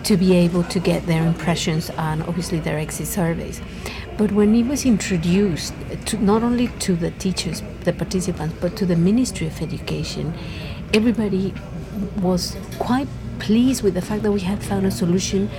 [0.05, 3.61] to be able to get their impressions and obviously their exit surveys.
[4.19, 5.75] But when it was introduced,
[6.07, 10.35] to, not only to the teachers, the participants, but to the Ministry of Education,
[10.93, 11.55] everybody
[12.21, 15.51] was quite pleased with the fact that we had found a solution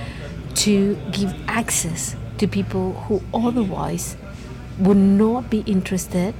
[0.54, 4.16] to give access to people who otherwise
[4.78, 6.34] would not be interested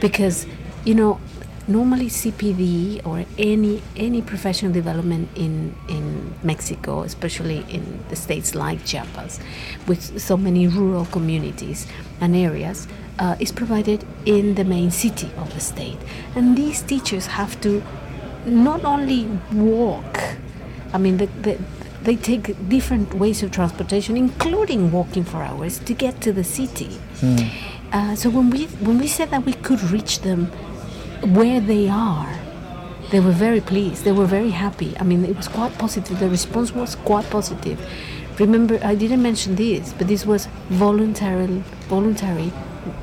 [0.00, 0.46] because
[0.84, 1.20] you know
[1.68, 8.84] normally CPD or any any professional development in in Mexico, especially in the states like
[8.84, 9.40] Chiapas,
[9.86, 11.86] with so many rural communities
[12.20, 15.98] and areas, uh, is provided in the main city of the state,
[16.34, 17.82] and these teachers have to
[18.46, 20.20] not only walk.
[20.92, 21.58] I mean, the, the,
[22.02, 26.98] they take different ways of transportation, including walking for hours, to get to the city.
[27.20, 27.50] Mm.
[27.92, 30.50] Uh, so when we when we said that we could reach them
[31.22, 32.32] where they are,
[33.10, 34.04] they were very pleased.
[34.04, 34.96] They were very happy.
[34.98, 36.18] I mean, it was quite positive.
[36.18, 37.78] The response was quite positive.
[38.38, 42.50] Remember, I didn't mention this, but this was voluntary voluntary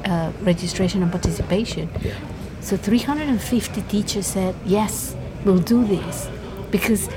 [0.05, 1.89] uh, registration and participation.
[2.01, 2.15] Yeah.
[2.61, 6.27] So 350 teachers said yes, we'll do this
[6.71, 7.07] because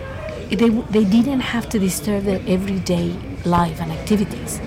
[0.50, 4.60] they, they didn't have to disturb their everyday life and activities.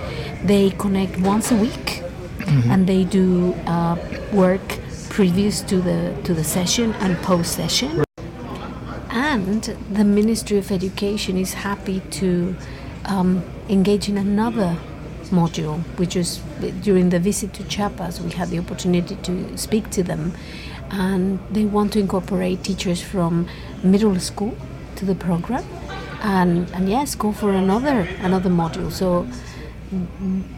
[0.44, 2.04] They connect once a week
[2.40, 2.72] mm-hmm.
[2.72, 3.98] and they do uh,
[4.34, 4.80] work
[5.16, 8.04] previous to the, to the session and post session.
[9.10, 12.54] And the Ministry of Education is happy to
[13.06, 14.78] um, engage in another
[15.30, 16.42] module, which is
[16.82, 20.34] during the visit to Chiapas, we had the opportunity to speak to them,
[20.92, 23.48] and they want to incorporate teachers from
[23.84, 24.54] middle school
[24.98, 25.64] to the program.
[26.24, 28.92] And and yes go for another another module.
[28.92, 29.26] So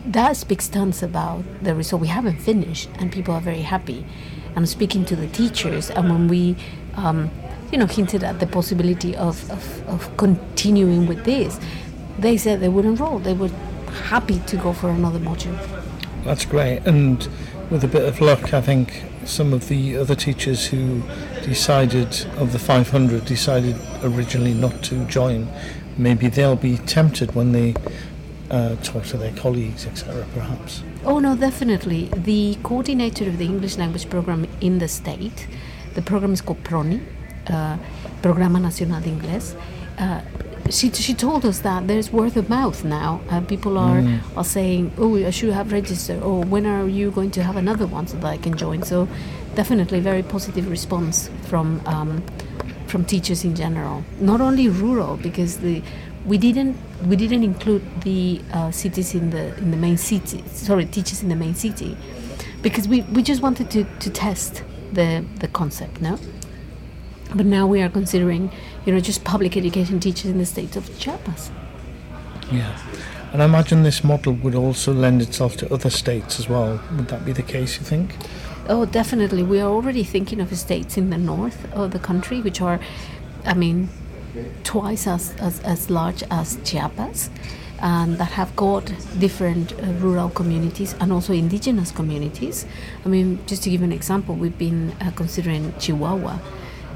[0.05, 2.01] that speaks tons about the result.
[2.01, 4.05] We haven't finished and people are very happy
[4.57, 6.55] i'm speaking to the teachers and when we
[6.95, 7.31] um,
[7.71, 11.59] you know hinted at the possibility of, of, of continuing with this
[12.19, 13.51] they said they would enroll they were
[14.09, 15.57] happy to go for another module
[16.25, 17.29] that's great and
[17.69, 21.01] with a bit of luck i think some of the other teachers who
[21.43, 25.47] decided, of the 500, decided originally not to join,
[25.97, 27.75] maybe they'll be tempted when they
[28.49, 30.81] uh, talk to their colleagues, etc., perhaps.
[31.07, 32.09] Oh, no, definitely.
[32.13, 35.47] The coordinator of the English language program in the state,
[35.95, 36.99] the program is called PRONI,
[37.49, 37.77] uh,
[38.21, 39.55] Programa Nacional de Inglés.
[39.97, 40.19] Uh,
[40.69, 43.21] she, she told us that there's word of mouth now.
[43.29, 44.19] Uh, people are, mm.
[44.35, 47.87] are saying, oh, I should have registered, or when are you going to have another
[47.87, 48.83] one so that I can join?
[48.83, 49.07] So,
[49.55, 52.21] definitely very positive response from um,
[52.87, 54.03] from teachers in general.
[54.19, 55.81] Not only rural, because the
[56.27, 60.43] we didn't we didn't include the uh, cities in the in the main city.
[60.47, 61.97] Sorry, teachers in the main city,
[62.61, 66.01] because we, we just wanted to, to test the the concept.
[66.01, 66.19] No,
[67.33, 68.51] but now we are considering
[68.87, 71.51] you know, just public education teachers in the state of Chiapas.
[72.49, 72.79] Yeah.
[73.33, 76.79] And I imagine this model would also lend itself to other states as well.
[76.95, 78.15] Would that be the case, you think?
[78.69, 79.43] Oh, definitely.
[79.43, 82.79] We are already thinking of states in the north of the country, which are,
[83.43, 83.89] I mean,
[84.63, 87.29] twice as, as, as large as Chiapas,
[87.79, 88.85] and that have got
[89.19, 92.65] different uh, rural communities and also indigenous communities.
[93.05, 96.39] I mean, just to give an example, we've been uh, considering Chihuahua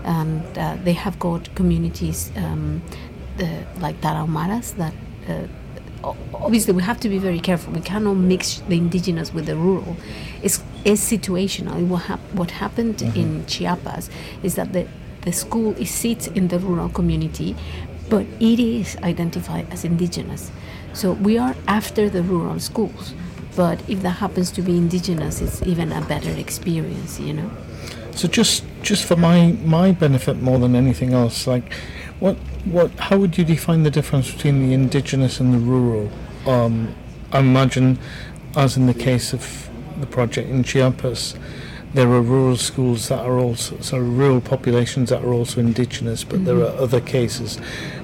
[0.04, 2.82] and uh, they have got communities um,
[3.80, 4.94] like Tarahumaras that
[5.28, 5.48] uh,
[6.34, 7.74] obviously we have to be very careful.
[7.74, 9.96] We cannot mix the indigenous with the rural.
[10.42, 11.88] It's, it's situational.
[11.88, 13.20] What, hap- what happened mm-hmm.
[13.20, 14.10] in Chiapas
[14.44, 14.88] is that the,
[15.22, 17.56] the school is sits in the rural community,
[18.10, 20.52] but it is identified as indigenous.
[20.94, 23.14] So we are after the rural schools.
[23.56, 27.52] But if that happens to be indigenous, it's even a better experience, you know.
[28.16, 31.74] So just just for my my benefit more than anything else, like
[32.20, 36.10] what what how would you define the difference between the indigenous and the rural?
[36.46, 36.96] Um,
[37.32, 38.00] I imagine,
[38.56, 39.70] as in the case of
[40.00, 41.36] the project in Chiapas,
[41.94, 46.38] there are rural schools that are also so rural populations that are also indigenous, but
[46.38, 46.46] mm-hmm.
[46.46, 47.58] there are other cases.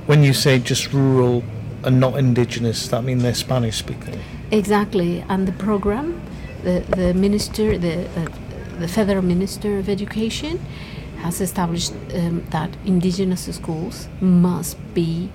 [0.05, 1.43] When you say just rural
[1.83, 4.19] and not indigenous, that means they're Spanish speaking.
[4.51, 6.21] Exactly, and the program,
[6.63, 8.27] the the minister, the uh,
[8.79, 10.59] the Federal Minister of Education
[11.21, 15.29] has established um, that indigenous schools must be,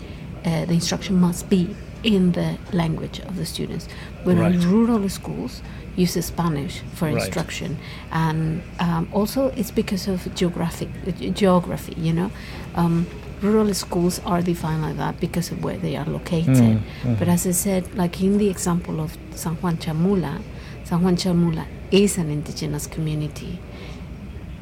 [0.45, 1.75] uh, the instruction must be
[2.05, 3.89] in the language of the students.
[4.25, 4.73] Whereas right.
[4.73, 5.63] rural schools
[5.97, 7.16] use Spanish for right.
[7.16, 7.76] instruction,
[8.11, 10.88] and um, also it's because of geographic
[11.34, 11.95] geography.
[11.97, 12.30] You know,
[12.74, 13.07] um,
[13.43, 16.57] rural schools are defined like that because of where they are located.
[16.57, 17.18] Mm, mm.
[17.18, 20.40] But as I said, like in the example of San Juan Chamula,
[20.84, 23.59] San Juan Chamula is an indigenous community,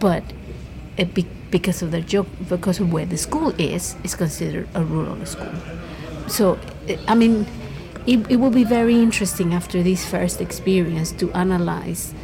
[0.00, 0.24] but
[0.96, 4.82] it be, because of their job, because of where the school is, it's considered a
[4.84, 5.52] rural school.
[6.26, 6.58] So,
[7.06, 7.46] I mean,
[8.06, 12.14] it, it will be very interesting after this first experience to analyze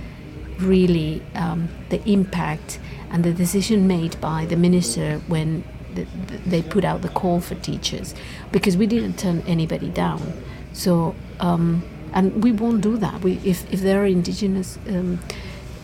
[0.59, 2.79] really um, the impact
[3.11, 5.65] and the decision made by the minister when
[5.95, 8.15] the, the, they put out the call for teachers
[8.53, 10.33] because we didn't turn anybody down.
[10.73, 13.21] So um, and we won't do that.
[13.23, 15.19] We, if, if there are indigenous um,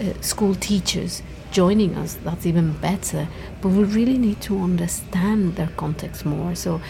[0.00, 1.22] uh, school teachers
[1.52, 3.28] joining us that's even better
[3.60, 6.80] but we really need to understand their context more so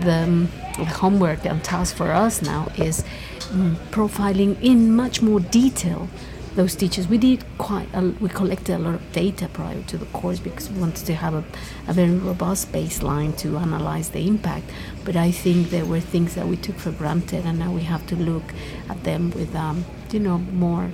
[0.00, 0.48] the, um,
[0.78, 3.04] the homework and task for us now is
[3.50, 6.08] um, profiling in much more detail
[6.54, 7.08] those teachers.
[7.08, 10.70] We did quite, a, we collected a lot of data prior to the course because
[10.70, 11.44] we wanted to have a,
[11.88, 14.70] a very robust baseline to analyze the impact.
[15.04, 18.06] But I think there were things that we took for granted, and now we have
[18.08, 18.42] to look
[18.88, 20.90] at them with, um, you know, more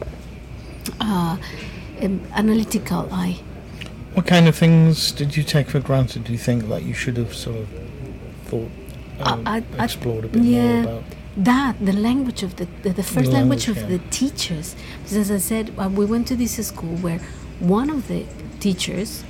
[1.00, 1.36] uh,
[2.04, 3.40] um, analytical eye.
[4.14, 6.24] What kind of things did you take for granted?
[6.24, 7.68] Do you think that you should have sort of
[8.46, 8.70] thought,
[9.20, 11.04] um, I, I, explored a bit yeah, more about?
[11.36, 13.98] that the language of the the, the first The language, language, of yeah.
[13.98, 17.20] the teachers because as i said uh, we went to this school where
[17.60, 18.24] one of the
[18.58, 19.22] teachers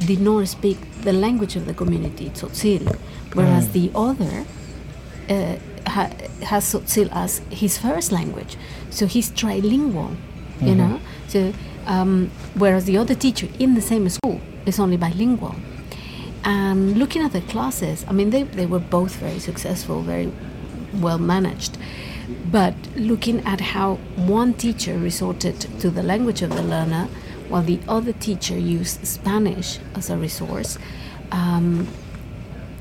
[0.00, 2.84] did not speak the language of the community tzotzil
[3.32, 3.72] whereas Mm.
[3.72, 4.34] the other
[5.30, 5.56] uh,
[5.86, 6.12] ha-
[6.42, 8.56] has tzotzil as his first language
[8.90, 10.14] so he's trilingual
[10.60, 10.76] you Mhm.
[10.76, 11.52] know so
[11.86, 15.54] um, whereas the other teacher in the same school is only bilingual.
[16.44, 20.32] And looking at the classes i mean they, they were both very successful very
[20.94, 21.78] well managed.
[22.50, 27.08] But looking at how one teacher resorted to the language of the learner
[27.48, 30.78] while the other teacher used spanish as a resource
[31.32, 31.86] um,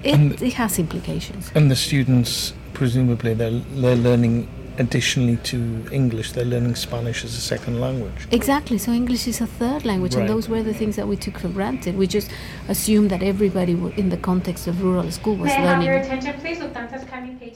[0.06, 1.52] it, it has implications.
[1.56, 4.48] And the students, presumably, they're, they're learning
[4.78, 8.28] additionally to English, they're learning Spanish as a second language.
[8.32, 8.78] Exactly.
[8.78, 10.22] So English is a third language, Right.
[10.22, 11.98] and those were the things that we took for granted.
[11.98, 12.30] We just
[12.68, 16.08] assumed that everybody in the context of rural school was May I have your learning.
[16.12, 16.60] attention, please?
[16.60, 17.54] Lufthansa's coming, page.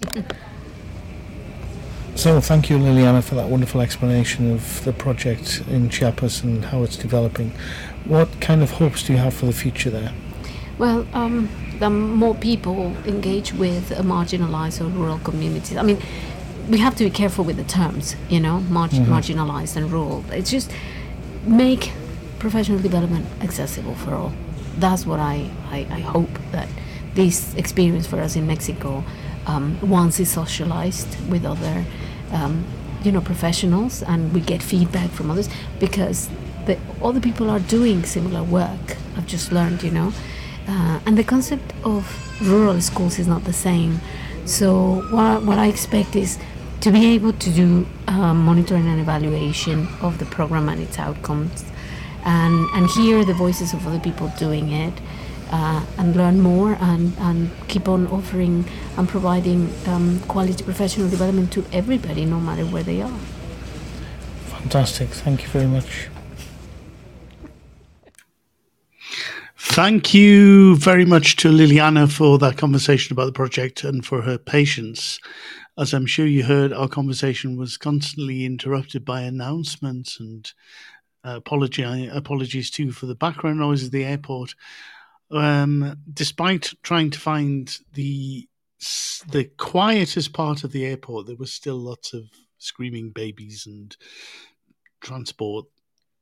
[2.16, 6.84] So, thank you, Liliana, for that wonderful explanation of the project in Chiapas and how
[6.84, 7.54] it's developing.
[8.04, 10.12] What kind of hopes do you have for the future there?
[10.78, 11.50] Well, um,
[11.80, 15.78] the more people engage with marginalized or rural communities.
[15.78, 16.02] I mean,
[16.70, 19.06] we have to be careful with the terms, you know, marg- Mhm.
[19.08, 20.24] marginalized and rural.
[20.32, 20.70] It's just
[21.46, 21.92] make
[22.38, 24.32] professional development accessible for all.
[24.80, 26.68] That's what I, I, I hope that
[27.16, 29.04] this experience for us in Mexico,
[29.48, 31.86] um, once it's socialized with other,
[32.32, 32.64] um,
[33.04, 35.50] you know, professionals, and we get feedback from others,
[35.80, 36.30] because
[36.66, 38.96] the, other people are doing similar work.
[39.18, 40.14] I've just learned, you know,
[40.68, 42.04] uh, and the concept of
[42.42, 44.00] rural schools is not the same.
[44.46, 46.38] So what I, what I expect is
[46.82, 51.66] to be able to do uh, monitoring and evaluation of the program and its outcomes,
[52.26, 54.94] and and hear the voices of other people doing it,
[55.52, 58.66] uh, and learn more and and keep on offering
[58.98, 63.20] and providing um, quality professional development to everybody, no matter where they are.
[64.48, 65.10] Fantastic.
[65.10, 66.10] Thank you very much.
[69.56, 74.38] Thank you very much to Liliana for that conversation about the project and for her
[74.38, 75.20] patience.
[75.80, 80.52] As I'm sure you heard, our conversation was constantly interrupted by announcements and
[81.24, 84.56] uh, apology, apologies too for the background noise at the airport.
[85.32, 88.50] Um, despite trying to find the
[89.32, 92.24] the quietest part of the airport, there was still lots of
[92.58, 93.96] screaming babies and
[95.00, 95.66] transport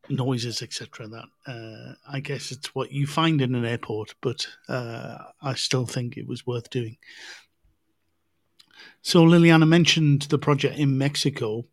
[0.08, 1.08] noises, etc.
[1.08, 5.88] That uh, I guess it's what you find in an airport, but uh, I still
[5.88, 6.98] think it was worth doing.
[9.02, 11.66] So Liliana mentioned the project in Mexico.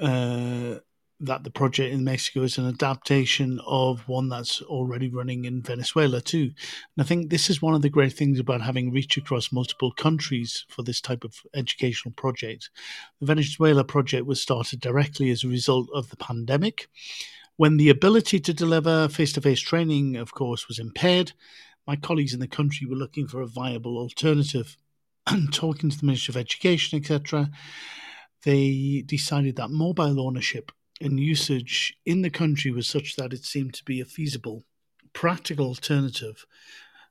[0.00, 0.76] Uh,
[1.24, 6.20] that the project in Mexico is an adaptation of one that's already running in Venezuela
[6.20, 6.50] too.
[6.96, 9.92] And I think this is one of the great things about having reach across multiple
[9.92, 12.70] countries for this type of educational project.
[13.20, 16.88] The Venezuela project was started directly as a result of the pandemic
[17.56, 21.32] when the ability to deliver face to face training, of course, was impaired,
[21.86, 24.76] my colleagues in the country were looking for a viable alternative.
[25.26, 27.50] And talking to the Ministry of Education, etc.,
[28.44, 33.74] they decided that mobile ownership and usage in the country was such that it seemed
[33.74, 34.64] to be a feasible,
[35.12, 36.44] practical alternative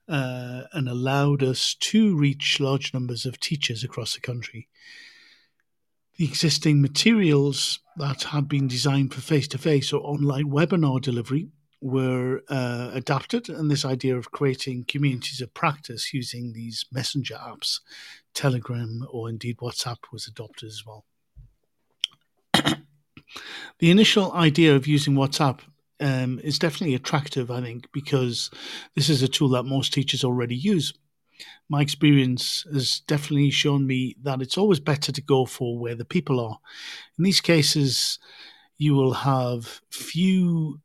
[0.10, 4.68] uh, and allowed us to reach large numbers of teachers across the country
[6.22, 11.50] the existing materials that had been designed for face to face or online webinar delivery
[11.82, 17.80] were uh, adapted, and this idea of creating communities of practice using these messenger apps,
[18.34, 21.06] Telegram or indeed WhatsApp, was adopted as well.
[23.80, 25.60] the initial idea of using WhatsApp
[26.00, 28.52] um, is definitely attractive, I think, because
[28.96, 30.94] this is a tool that most teachers already use.
[31.68, 36.06] My experience has definitely shown me that it's always better to go for where the
[36.06, 36.60] people are.
[37.18, 38.20] In these cases,
[38.78, 40.80] you will have few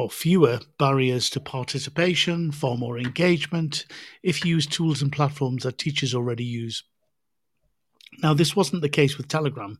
[0.00, 3.84] or fewer barriers to participation, far more engagement
[4.22, 6.84] if you use tools and platforms that teachers already use.
[8.22, 9.78] Now, this wasn't the case with Telegram,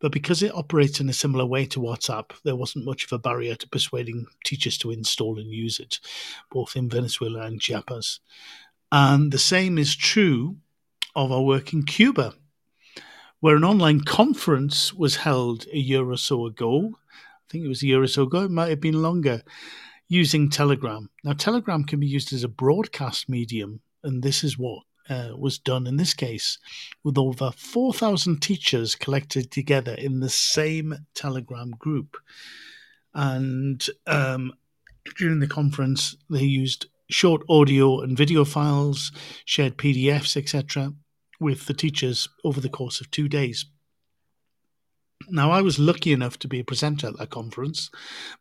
[0.00, 3.18] but because it operates in a similar way to WhatsApp, there wasn't much of a
[3.18, 5.98] barrier to persuading teachers to install and use it,
[6.50, 8.20] both in Venezuela and Chiapas.
[8.90, 10.56] And the same is true
[11.16, 12.34] of our work in Cuba,
[13.40, 16.98] where an online conference was held a year or so ago
[17.52, 19.42] think it was a year or so ago, it might have been longer,
[20.08, 21.10] using Telegram.
[21.22, 25.58] Now, Telegram can be used as a broadcast medium, and this is what uh, was
[25.58, 26.58] done in this case,
[27.04, 32.16] with over 4,000 teachers collected together in the same Telegram group.
[33.14, 34.54] And um,
[35.18, 39.12] during the conference, they used short audio and video files,
[39.44, 40.94] shared PDFs, etc.,
[41.38, 43.66] with the teachers over the course of two days.
[45.28, 47.90] Now, I was lucky enough to be a presenter at that conference.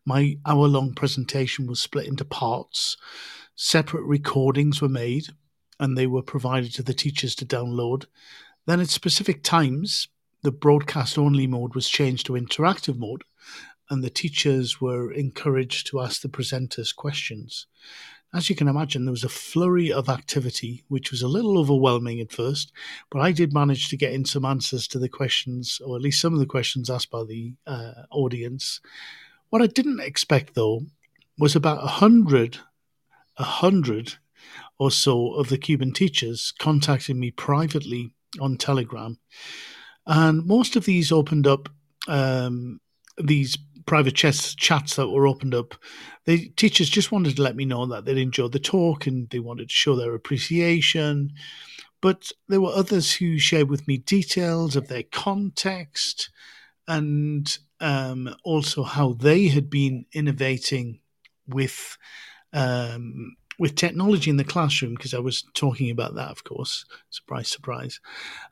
[0.05, 2.97] My hour long presentation was split into parts.
[3.55, 5.27] Separate recordings were made
[5.79, 8.05] and they were provided to the teachers to download.
[8.67, 10.07] Then, at specific times,
[10.43, 13.23] the broadcast only mode was changed to interactive mode,
[13.89, 17.65] and the teachers were encouraged to ask the presenters questions.
[18.34, 22.21] As you can imagine, there was a flurry of activity, which was a little overwhelming
[22.21, 22.71] at first,
[23.09, 26.21] but I did manage to get in some answers to the questions, or at least
[26.21, 28.79] some of the questions asked by the uh, audience.
[29.49, 30.86] What I didn't expect, though,
[31.38, 32.59] was about a hundred,
[33.36, 34.15] a hundred
[34.79, 39.19] or so of the Cuban teachers contacting me privately on Telegram,
[40.07, 41.67] and most of these opened up
[42.07, 42.79] um,
[43.17, 45.75] these private chats, chats that were opened up,
[46.25, 49.39] the teachers just wanted to let me know that they'd enjoyed the talk and they
[49.39, 51.32] wanted to show their appreciation.
[52.01, 56.29] But there were others who shared with me details of their context
[56.88, 60.99] and um, also how they had been innovating
[61.47, 61.97] with
[62.53, 66.84] um, with technology in the classroom because I was talking about that, of course.
[67.11, 67.99] Surprise, surprise.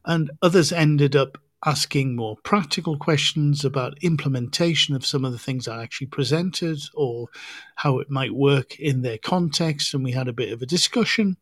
[0.05, 5.67] And others ended up asking more practical questions about implementation of some of the things
[5.67, 7.27] I actually presented or
[7.75, 9.93] how it might work in their context.
[9.93, 11.37] And we had a bit of a discussion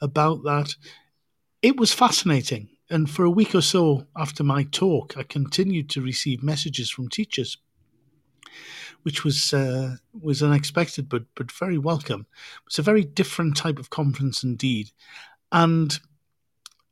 [0.00, 0.74] about that.
[1.62, 2.68] It was fascinating.
[2.90, 7.08] And for a week or so after my talk, I continued to receive messages from
[7.08, 7.56] teachers,
[9.02, 12.26] which was uh, was unexpected but but very welcome.
[12.66, 14.90] It's a very different type of conference indeed.
[15.50, 15.98] And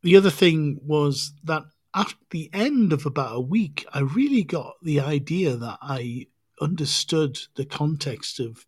[0.03, 1.64] the other thing was that
[1.95, 6.26] at the end of about a week, I really got the idea that I
[6.61, 8.64] understood the context of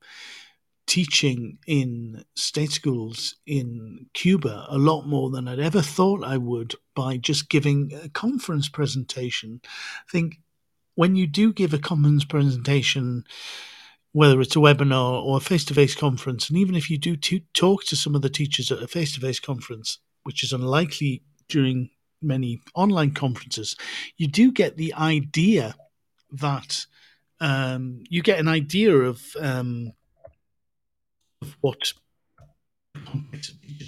[0.86, 6.74] teaching in state schools in Cuba a lot more than I'd ever thought I would
[6.94, 9.60] by just giving a conference presentation.
[9.64, 10.40] I think
[10.94, 13.24] when you do give a conference presentation,
[14.12, 17.16] whether it's a webinar or a face to face conference, and even if you do
[17.54, 21.22] talk to some of the teachers at a face to face conference, which is unlikely
[21.48, 21.90] during
[22.24, 23.76] many online conferences,
[24.16, 25.74] you do get the idea
[26.32, 26.86] that
[27.40, 29.92] um, you get an idea of, um,
[31.42, 31.92] of what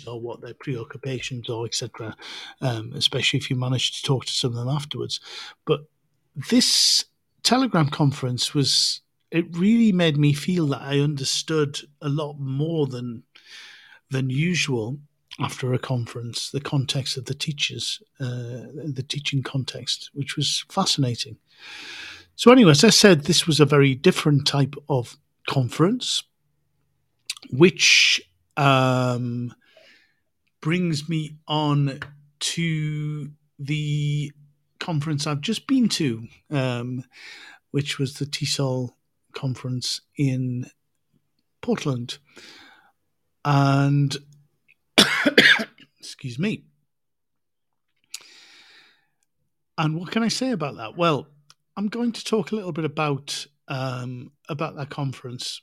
[0.07, 2.17] or what their preoccupations are, etc.
[2.61, 5.21] Um, especially if you manage to talk to some of them afterwards.
[5.65, 5.81] But
[6.51, 7.05] this
[7.43, 13.25] Telegram conference was it really made me feel that I understood a lot more than
[14.11, 14.99] than usual
[15.41, 21.37] after a conference, the context of the teachers, uh, the teaching context, which was fascinating.
[22.37, 25.17] So, anyway, as I said, this was a very different type of
[25.49, 26.23] conference,
[27.51, 28.21] which
[28.57, 29.55] um,
[30.61, 32.01] brings me on
[32.39, 34.33] to the
[34.81, 37.05] conference I've just been to, um,
[37.71, 38.91] which was the TESOL
[39.33, 40.71] conference in
[41.61, 42.19] Portland.
[43.45, 44.17] And
[45.99, 46.65] Excuse me.
[49.79, 50.97] And what can I say about that?
[50.97, 51.27] Well,
[51.77, 55.61] I'm going to talk a little bit about um, about that conference.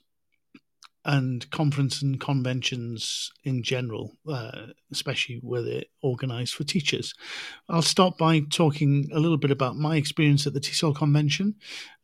[1.04, 7.14] And conference and conventions in general, uh, especially where they're organised for teachers.
[7.68, 11.56] I'll start by talking a little bit about my experience at the TESOL convention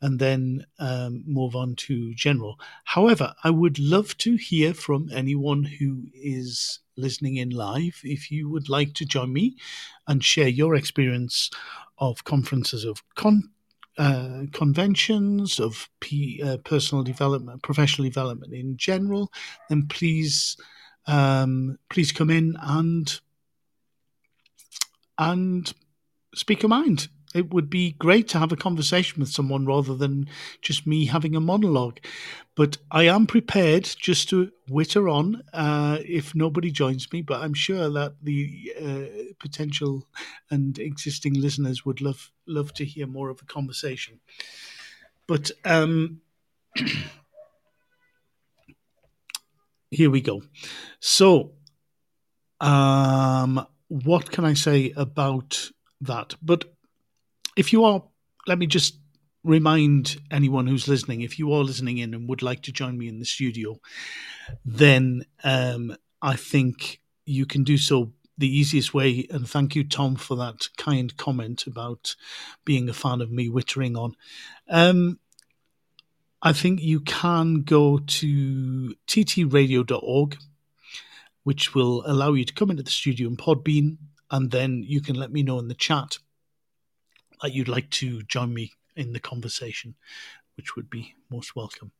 [0.02, 2.58] and then um, move on to general.
[2.84, 8.00] However, I would love to hear from anyone who is listening in live.
[8.04, 9.56] If you would like to join me
[10.06, 11.50] and share your experience
[11.98, 13.50] of conferences of con-
[14.00, 19.30] uh, conventions, of P, uh, personal development, professional development in general,
[19.68, 20.56] then please
[21.06, 23.20] um, please come in and
[25.18, 25.74] and
[26.34, 30.28] speak your mind it would be great to have a conversation with someone rather than
[30.62, 32.00] just me having a monologue.
[32.56, 37.22] But I am prepared just to witter on uh, if nobody joins me.
[37.22, 40.08] But I'm sure that the uh, potential
[40.50, 44.18] and existing listeners would love love to hear more of a conversation.
[45.28, 46.22] But um,
[49.92, 50.42] here we go.
[50.98, 51.52] So,
[52.60, 55.70] um, what can I say about
[56.00, 56.34] that?
[56.42, 56.64] But
[57.60, 58.02] if you are,
[58.46, 58.98] let me just
[59.44, 63.06] remind anyone who's listening if you are listening in and would like to join me
[63.06, 63.78] in the studio,
[64.64, 69.26] then um, I think you can do so the easiest way.
[69.28, 72.16] And thank you, Tom, for that kind comment about
[72.64, 74.16] being a fan of me wittering on.
[74.70, 75.18] Um,
[76.40, 80.38] I think you can go to ttradio.org,
[81.44, 83.98] which will allow you to come into the studio in Podbean,
[84.30, 86.16] and then you can let me know in the chat
[87.42, 89.94] that you'd like to join me in the conversation,
[90.56, 91.92] which would be most welcome.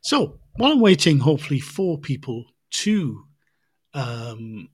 [0.00, 3.24] So while I'm waiting, hopefully for people to
[3.94, 4.68] um,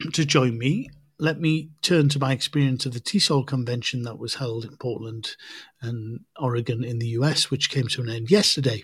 [0.12, 0.88] to join me,
[1.18, 5.36] let me turn to my experience of the TESOL convention that was held in Portland
[5.80, 8.82] and Oregon in the US, which came to an end yesterday.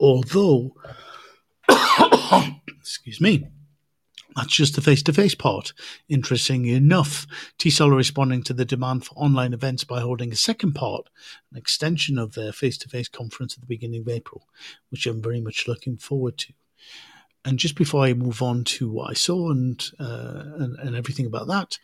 [0.00, 0.74] Although,
[2.80, 3.48] excuse me,
[4.36, 5.72] that's just the face to face part.
[6.08, 7.26] Interestingly enough,
[7.58, 11.08] TESOL are responding to the demand for online events by holding a second part,
[11.50, 14.46] an extension of their face to face conference at the beginning of April,
[14.90, 16.52] which I'm very much looking forward to.
[17.46, 21.26] And just before I move on to what I saw and, uh, and, and everything
[21.26, 21.78] about that,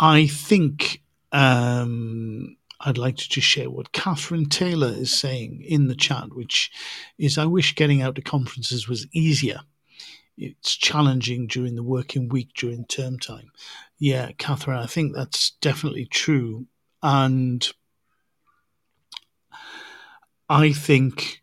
[0.00, 5.96] I think um, I'd like to just share what Kathryn Taylor is saying in the
[5.96, 6.70] chat, which
[7.18, 9.60] is I wish getting out to conferences was easier
[10.36, 13.50] it's challenging during the working week during term time.
[13.98, 16.66] Yeah, Kathryn, I think that's definitely true.
[17.02, 17.66] And
[20.48, 21.42] I think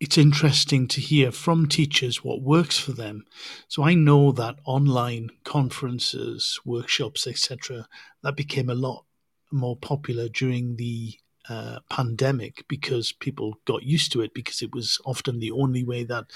[0.00, 3.24] it's interesting to hear from teachers what works for them.
[3.66, 7.88] So I know that online conferences, workshops, etc.,
[8.22, 9.04] that became a lot
[9.50, 11.14] more popular during the
[11.48, 16.04] uh, pandemic because people got used to it because it was often the only way
[16.04, 16.26] that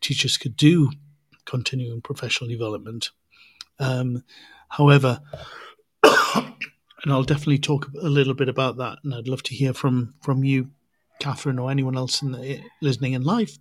[0.00, 0.90] teachers could do
[1.46, 3.10] continuing professional development.
[3.78, 4.24] Um,
[4.68, 5.20] however,
[6.04, 10.14] and I'll definitely talk a little bit about that, and I'd love to hear from
[10.22, 10.70] from you,
[11.20, 13.58] Kathryn, or anyone else in the, listening in live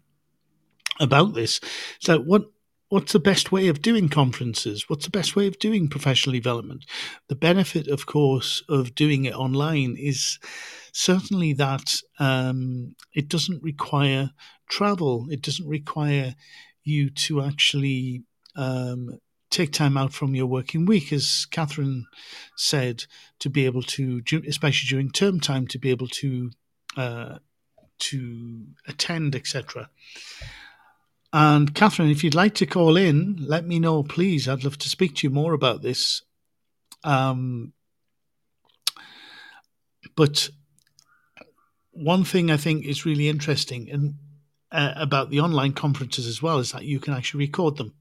[1.00, 1.60] about this.
[2.00, 2.46] So, what
[2.90, 4.86] what's the best way of doing conferences?
[4.88, 6.86] What's the best way of doing professional development?
[7.28, 10.40] The benefit, of course, of doing it online is
[10.92, 14.32] certainly that um, it doesn't require
[14.70, 15.28] travel.
[15.30, 16.36] It doesn't require
[16.86, 18.24] you to actually
[18.56, 19.20] um,
[19.50, 22.04] take time out from your working week, as Kathryn
[22.56, 23.06] said,
[23.40, 26.52] to be able to, especially during term time, to be able to
[26.98, 27.38] uh,
[27.98, 29.90] to attend, etc.
[31.34, 34.48] And Kathryn, if you'd like to call in, let me know, please.
[34.48, 36.22] I'd love to speak to you more about this.
[37.04, 37.74] Um,
[40.16, 40.50] but
[41.92, 44.16] one thing I think is really interesting, and
[44.76, 47.94] uh, about the online conferences as well is that you can actually record them.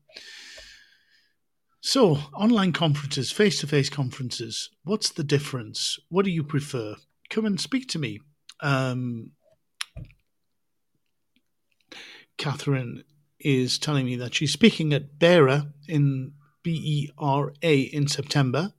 [1.80, 5.98] So, online conferences, face to face conferences, what's the difference?
[6.08, 6.96] What do you prefer?
[7.30, 8.20] Come and speak to me.
[8.60, 9.32] Um,
[12.38, 13.04] Kathryn
[13.38, 18.72] is telling me that she's speaking at BERA in B E R A in September,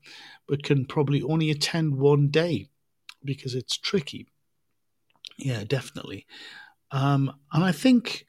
[0.47, 2.69] but can probably only attend one day
[3.23, 4.27] because it's tricky.
[5.37, 6.25] Yeah, definitely.
[6.95, 8.25] Um, and I think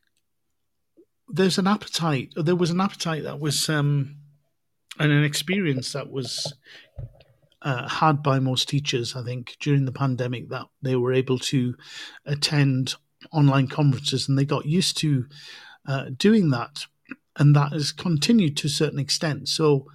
[1.28, 2.32] there's an appetite.
[2.34, 4.16] There was an appetite that was um,
[4.98, 6.52] and an experience that was
[7.62, 9.14] uh, had by most teachers.
[9.14, 11.76] I think during the pandemic that they were able to
[12.24, 12.96] attend
[13.30, 15.26] online conferences and they got used to
[15.86, 16.86] uh, doing that,
[17.36, 19.48] and that has continued to a certain extent.
[19.48, 19.86] So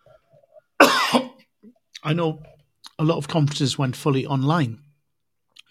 [0.80, 2.42] I know
[2.96, 4.78] a lot of conferences went fully online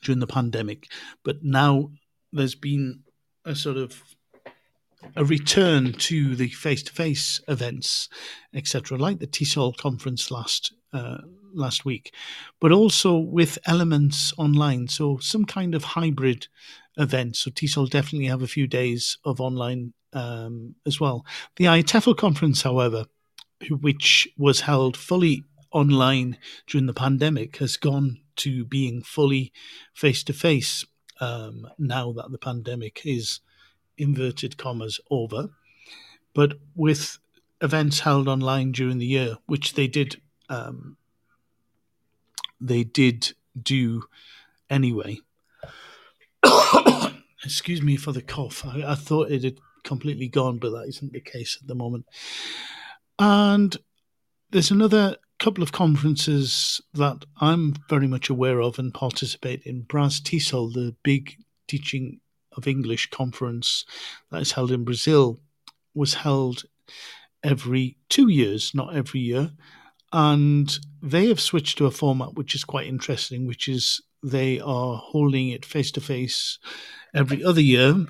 [0.03, 0.91] during the pandemic,
[1.23, 1.91] but now
[2.33, 3.03] there's been
[3.45, 4.01] a sort of
[5.15, 8.09] a return to the face-to-face events,
[8.53, 11.17] etc., like the TESOL conference last uh,
[11.53, 12.13] last week,
[12.59, 14.87] but also with elements online.
[14.87, 16.47] So some kind of hybrid
[16.97, 17.35] event.
[17.35, 21.25] So TESOL definitely have a few days of online um, as well.
[21.57, 23.05] The IATEFL conference, however,
[23.69, 29.51] which was held fully online during the pandemic, has gone to being fully
[29.93, 30.85] face to face
[31.19, 33.39] face now that the pandemic is
[33.97, 35.49] inverted commas over.
[36.33, 37.19] But with
[37.61, 40.97] events held online during the year, which they did, um,
[42.59, 44.03] they did do
[44.69, 45.19] anyway.
[47.43, 48.65] Excuse me for the cough.
[48.65, 52.05] I, I thought it had completely gone, but that isn't the case at the moment.
[53.19, 53.75] And
[54.51, 59.81] there's another couple of conferences that I'm very much aware of and participate in.
[59.81, 61.35] BRAZ-TESOL, the big
[61.67, 62.21] teaching
[62.55, 63.83] of English conference
[64.31, 65.41] that is held in Brazil,
[65.93, 66.63] was held
[67.43, 69.51] every two years, not every year.
[70.13, 74.95] And they have switched to a format which is quite interesting, which is they are
[74.95, 76.57] holding it face to face
[77.13, 78.05] every other year.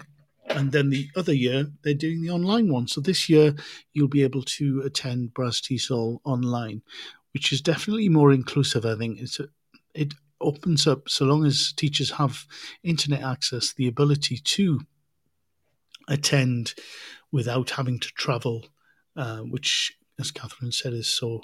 [0.50, 2.88] And then the other year, they're doing the online one.
[2.88, 3.56] So this year,
[3.94, 6.84] you'll be able to attend BRAZ-TESOL online,
[7.34, 8.86] which is definitely more inclusive.
[8.86, 9.48] I think it's a,
[9.94, 12.46] it opens up, so long as teachers have
[12.84, 14.82] internet access, the ability to
[16.08, 16.74] attend
[17.32, 18.66] without having to travel,
[19.16, 21.42] uh, which, as Kathryn said, is so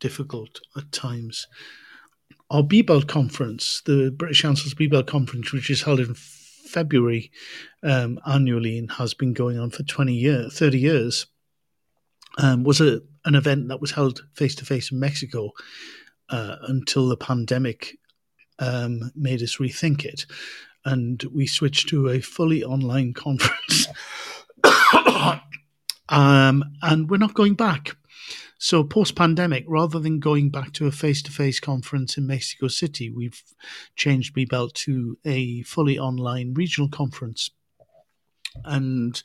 [0.00, 1.46] difficult at times.
[2.50, 7.30] Our BBEL conference, the British Council's BBEL conference, which is held in February
[7.82, 11.26] um, annually and has been going on for 20 years, 30 years,
[12.38, 15.50] um, was a, an event that was held face to face in Mexico
[16.28, 17.98] uh, until the pandemic
[18.58, 20.26] um, made us rethink it.
[20.84, 23.86] And we switched to a fully online conference.
[26.08, 27.96] um, and we're not going back.
[28.58, 32.68] So, post pandemic, rather than going back to a face to face conference in Mexico
[32.68, 33.42] City, we've
[33.96, 37.50] changed BBEL to a fully online regional conference.
[38.64, 39.20] And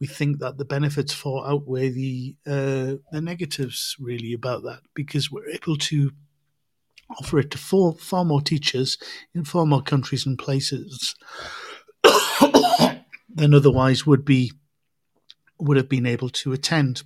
[0.00, 5.30] we think that the benefits far outweigh the uh, the negatives really about that because
[5.30, 6.10] we're able to
[7.18, 8.96] offer it to far, far more teachers
[9.34, 11.14] in far more countries and places
[13.28, 14.52] than otherwise would be
[15.58, 17.02] would have been able to attend.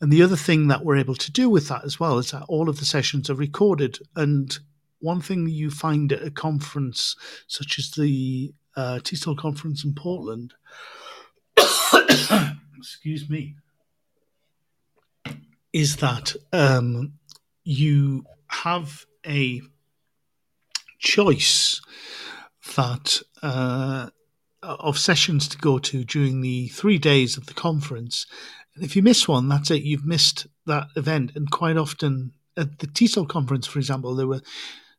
[0.00, 2.44] And the other thing that we're able to do with that as well is that
[2.48, 3.98] all of the sessions are recorded.
[4.16, 4.58] And
[5.00, 7.14] one thing you find at a conference
[7.46, 10.54] such as the uh, TESOL conference in Portland,
[12.76, 13.56] excuse me,
[15.72, 17.14] is that um,
[17.64, 19.62] you have a
[20.98, 21.80] choice
[22.76, 24.08] that uh,
[24.62, 28.26] of sessions to go to during the three days of the conference.
[28.74, 29.82] And if you miss one, that's it.
[29.82, 31.32] You've missed that event.
[31.34, 34.42] And quite often at the TESOL conference, for example, there were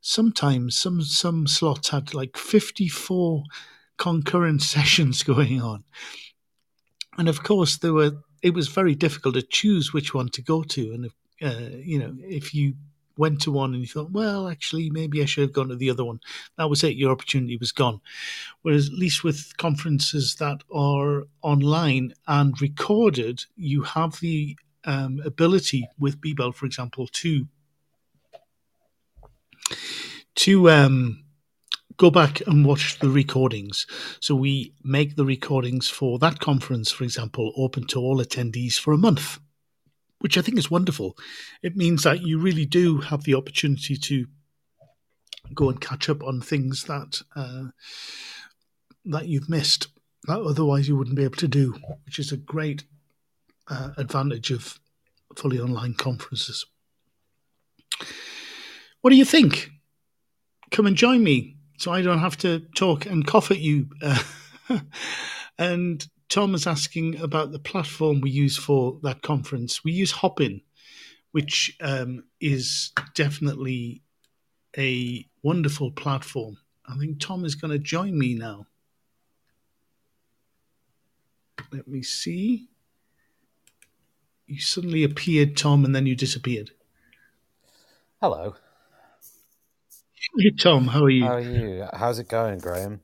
[0.04, 3.44] sometimes some some slots had like 54
[3.98, 5.84] concurrent sessions going on.
[7.18, 8.12] And of course, there were.
[8.44, 10.94] It was very difficult to choose which one to go to.
[10.94, 12.74] And if, uh, you know, if you
[13.18, 15.90] went to one and you thought, well, actually, maybe I should have gone to the
[15.90, 16.20] other one.
[16.58, 16.98] That was it.
[16.98, 18.02] Your opportunity was gone.
[18.62, 25.88] Whereas, at least with conferences that are online and recorded, you have the um, ability
[25.98, 27.48] with BBEL, for example, to
[30.36, 31.24] to um,
[31.98, 33.86] go back and watch the recordings.
[34.20, 38.94] So we make the recordings for that conference, for example, open to all attendees for
[38.94, 39.40] a month
[40.24, 41.18] which I think is wonderful.
[41.62, 44.26] It means that you really do have the opportunity to
[45.54, 47.66] go and catch up on things that uh,
[49.04, 49.90] that you've missed
[50.26, 52.86] that otherwise you wouldn't be able to do, which is a great
[53.68, 54.80] uh, advantage of
[55.36, 56.66] fully online conferences.
[59.04, 59.70] What do you think?
[60.72, 63.90] Come and join me so I don't have to talk and cough at you.
[65.58, 69.84] And Tom is asking about the platform we use for that conference.
[69.84, 70.62] We use Hopin,
[71.32, 74.02] which um, is definitely
[74.78, 76.58] a wonderful platform.
[76.88, 78.66] I think Tom is going to join me now.
[81.72, 82.70] Let me see.
[84.48, 86.72] You suddenly appeared, Tom, and then you disappeared.
[88.22, 88.56] Hello.
[90.38, 90.88] Hey, Tom.
[90.88, 91.26] How are you?
[91.26, 91.86] How are you?
[91.94, 93.02] How's it going, Graham?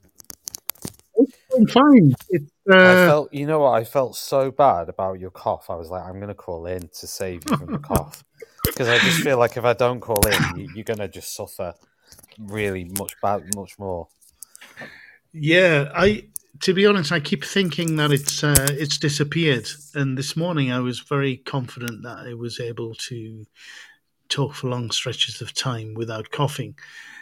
[1.56, 2.16] I'm fine.
[2.30, 2.76] It's, uh...
[2.76, 3.72] I felt, you know what?
[3.72, 5.70] I felt so bad about your cough.
[5.70, 8.24] I was like, I'm going to call in to save you from the cough
[8.66, 11.36] because I just feel like if I don't call in, you, are going to just
[11.36, 11.74] suffer
[12.38, 14.08] really much bad, much more.
[15.34, 16.30] Yeah, I
[16.62, 19.68] to be honest, I keep thinking that it's uh, it's disappeared.
[19.94, 23.46] And this morning, I was very confident that I was able to
[24.30, 26.76] talk for long stretches of time without coughing.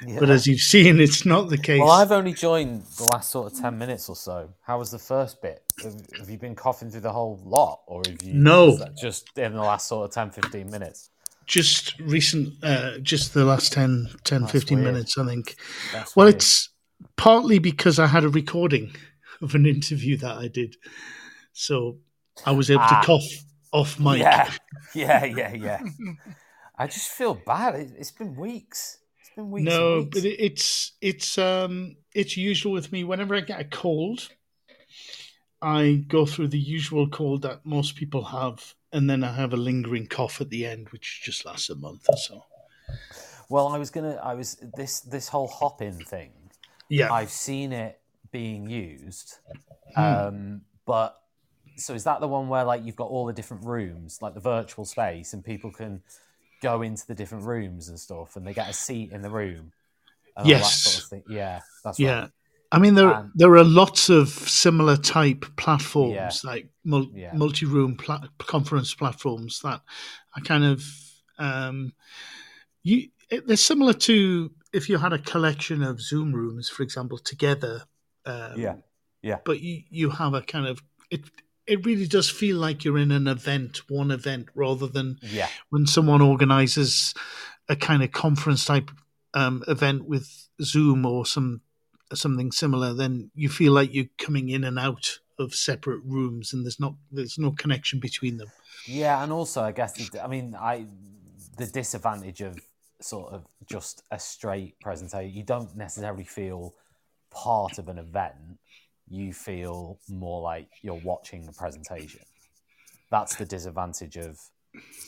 [0.05, 0.19] Yeah.
[0.19, 1.79] But as you've seen, it's not the case.
[1.79, 4.49] Well, I've only joined the last sort of 10 minutes or so.
[4.61, 5.63] How was the first bit?
[5.83, 7.79] Have, have you been coughing through the whole lot?
[7.87, 8.77] Or have you No.
[9.01, 11.09] just in the last sort of 10, 15 minutes?
[11.45, 14.93] just recent, uh, just the last 10, 10 That's 15 weird.
[14.93, 15.55] minutes, I think.
[15.93, 16.35] That's Well, weird.
[16.35, 16.69] it's
[17.15, 18.93] partly because I had a recording
[19.41, 20.75] of an interview that I did.
[21.53, 21.99] So
[22.45, 22.99] I was able Ah.
[22.99, 23.23] to cough
[23.71, 24.19] off mic.
[24.19, 24.51] Yeah,
[24.93, 25.81] yeah, yeah, yeah.
[26.77, 27.75] I just feel bad.
[27.75, 28.99] It, it's been weeks.
[29.19, 29.65] It's been weeks.
[29.65, 30.09] no, weeks.
[30.13, 33.03] but it, it's it's um it's usual with me.
[33.03, 34.29] Whenever I get a cold,
[35.61, 39.57] I go through the usual cold that most people have, and then I have a
[39.57, 42.45] lingering cough at the end, which just lasts a month or so.
[43.49, 44.19] Well, I was gonna.
[44.23, 46.31] I was this this whole Hopin thing.
[46.89, 47.99] Yeah, I've seen it
[48.31, 49.39] being used,
[49.95, 50.01] Hmm.
[50.01, 51.15] um, but
[51.77, 54.39] so is that the one where like you've got all the different rooms, like the
[54.39, 56.01] virtual space, and people can
[56.61, 59.71] go into the different rooms and stuff, and they get a seat in the room.
[60.35, 60.83] And all that Yes.
[60.83, 61.23] sort of thing.
[61.29, 62.19] Yeah, that's yeah.
[62.21, 62.31] right.
[62.71, 66.49] I mean, there And- there are lots of similar type platforms, Yeah.
[66.51, 67.33] like mul- Yeah.
[67.33, 69.81] multi-room pla- conference platforms that
[70.35, 70.83] are kind of
[71.39, 71.93] um,
[72.83, 73.09] you.
[73.29, 77.83] It, they're similar to if you had a collection of Zoom rooms, for example, together.
[78.25, 78.75] Um, Yeah,
[79.21, 79.37] yeah.
[79.45, 81.21] But you you have a kind of it.
[81.67, 85.85] It really does feel like you're in an event, one event, rather than Yeah, when
[85.85, 87.13] someone organizes
[87.69, 88.89] a kind of conference type
[89.33, 91.61] um, event with Zoom or some
[92.13, 96.65] something similar, then you feel like you're coming in and out of separate rooms, and
[96.65, 98.47] there's not there's no connection between them.
[98.85, 100.85] Yeah, and also I guess I mean I
[101.57, 102.59] the disadvantage of
[103.01, 106.73] sort of just a straight presentation, you don't necessarily feel
[107.29, 108.59] part of an event.
[109.09, 112.21] You feel more like you're watching a presentation.
[113.09, 114.39] That's the disadvantage of.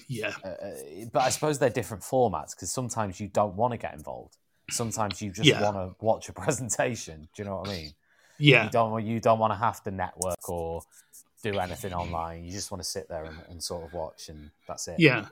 [0.07, 0.71] Yeah, Uh, uh,
[1.13, 4.37] but I suppose they're different formats because sometimes you don't want to get involved.
[4.71, 5.61] Sometimes you just Yeah.
[5.61, 7.27] want to watch a presentation.
[7.35, 7.91] Do you know what I mean?
[8.39, 9.05] yeah, You don't.
[9.05, 10.81] You don't want to have to network or
[11.43, 12.45] do anything online.
[12.45, 14.99] You just want to sit there and, and sort of watch, and that's it.
[14.99, 15.25] yeah.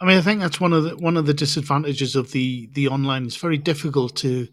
[0.00, 2.88] I mean, I think that's one of the one of the disadvantages of the the
[2.88, 3.24] online.
[3.24, 4.48] It's very difficult to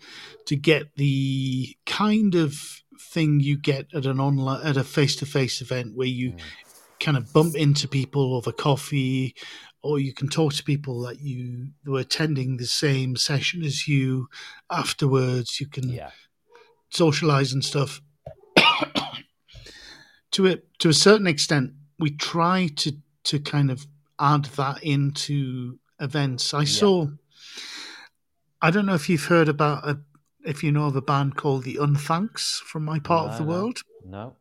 [0.46, 2.56] to get the kind of
[3.02, 6.40] thing you get at an online at a face to face event where you Mm.
[7.00, 9.36] kind of bump into people over coffee,
[9.82, 14.28] or you can talk to people that you were attending the same session as you
[14.70, 15.60] afterwards.
[15.60, 16.12] You can Yeah.
[16.92, 18.02] socialize and stuff.
[20.32, 22.94] to a to a certain extent, we try to
[23.24, 23.88] to kind of
[24.20, 26.54] add that into events.
[26.54, 27.08] I saw.
[28.62, 30.00] I don't know if you've heard about a,
[30.46, 33.50] if you know of a band called the Unthanks from my part of the no.
[33.50, 33.80] world.
[34.06, 34.36] No.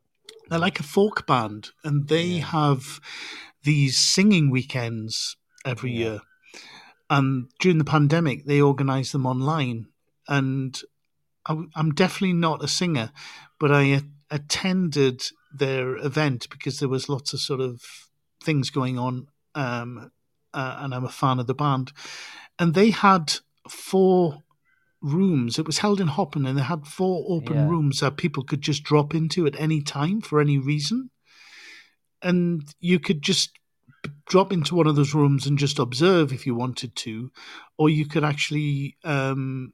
[0.49, 2.47] They're like a folk band, and they Yeah.
[2.47, 3.01] have
[3.63, 5.99] these singing weekends every Yeah.
[5.99, 6.21] year.
[7.09, 9.89] And during the pandemic, they organised them online.
[10.29, 10.81] And
[11.47, 13.13] I, am definitely not a singer,
[13.59, 17.83] but I a- attended their event because there was lots of sort of
[18.43, 20.13] things going on, um,
[20.55, 21.93] uh, and I'm a fan of the band.
[22.59, 23.35] And they had
[23.69, 24.43] four
[25.03, 25.59] rooms.
[25.59, 27.69] It was held in Hopin, and they had four open Yeah.
[27.69, 31.11] rooms that people could just drop into at any time for any reason.
[32.23, 33.59] And you could just
[34.27, 37.33] drop into one of those rooms and just observe if you wanted to,
[37.79, 39.73] or you could actually um,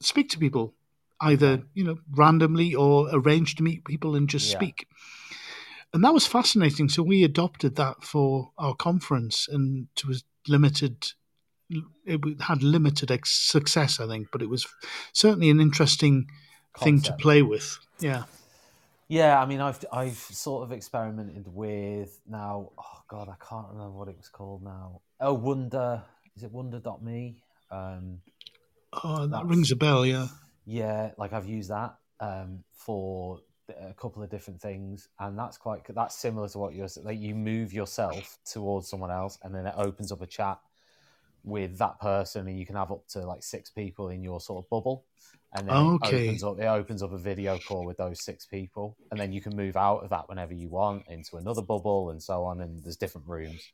[0.00, 0.74] speak to people,
[1.20, 4.58] either you know randomly or arrange to meet people and just Yeah.
[4.58, 4.86] speak.
[5.92, 6.88] And that was fascinating.
[6.88, 11.12] So we adopted that for our conference, and it was limited.
[11.68, 14.66] It had limited ex- success, I think, but it was
[15.12, 16.26] certainly an interesting
[16.78, 17.78] thing to play with.
[18.00, 18.24] Yeah.
[19.08, 22.70] Yeah, I mean, I've I've sort of experimented with now.
[22.76, 25.00] Oh God, I can't remember what it was called now.
[25.20, 26.02] Oh, Wonder.
[26.36, 27.36] Is it Wonder.me?
[27.70, 28.20] Um,
[29.04, 30.06] Oh, that rings a bell.
[30.06, 30.28] Yeah.
[30.64, 35.82] yeah, like I've used that um, for a couple of different things, and that's quite
[35.94, 36.88] that's similar to what you're.
[37.02, 40.58] Like you move yourself towards someone else, and then it opens up a chat
[41.46, 44.62] with that person, and you can have up to like six people in your sort
[44.64, 45.04] of bubble,
[45.54, 46.26] and then Okay.
[46.26, 49.32] it opens up it opens up a video call with those six people, and then
[49.32, 52.60] you can move out of that whenever you want into another bubble, and so on.
[52.60, 53.72] And there's different rooms.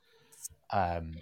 [0.70, 1.14] Um,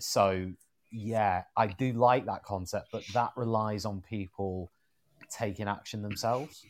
[0.00, 0.50] so
[0.90, 4.72] yeah, I do like that concept, but that relies on people
[5.30, 6.64] taking action themselves.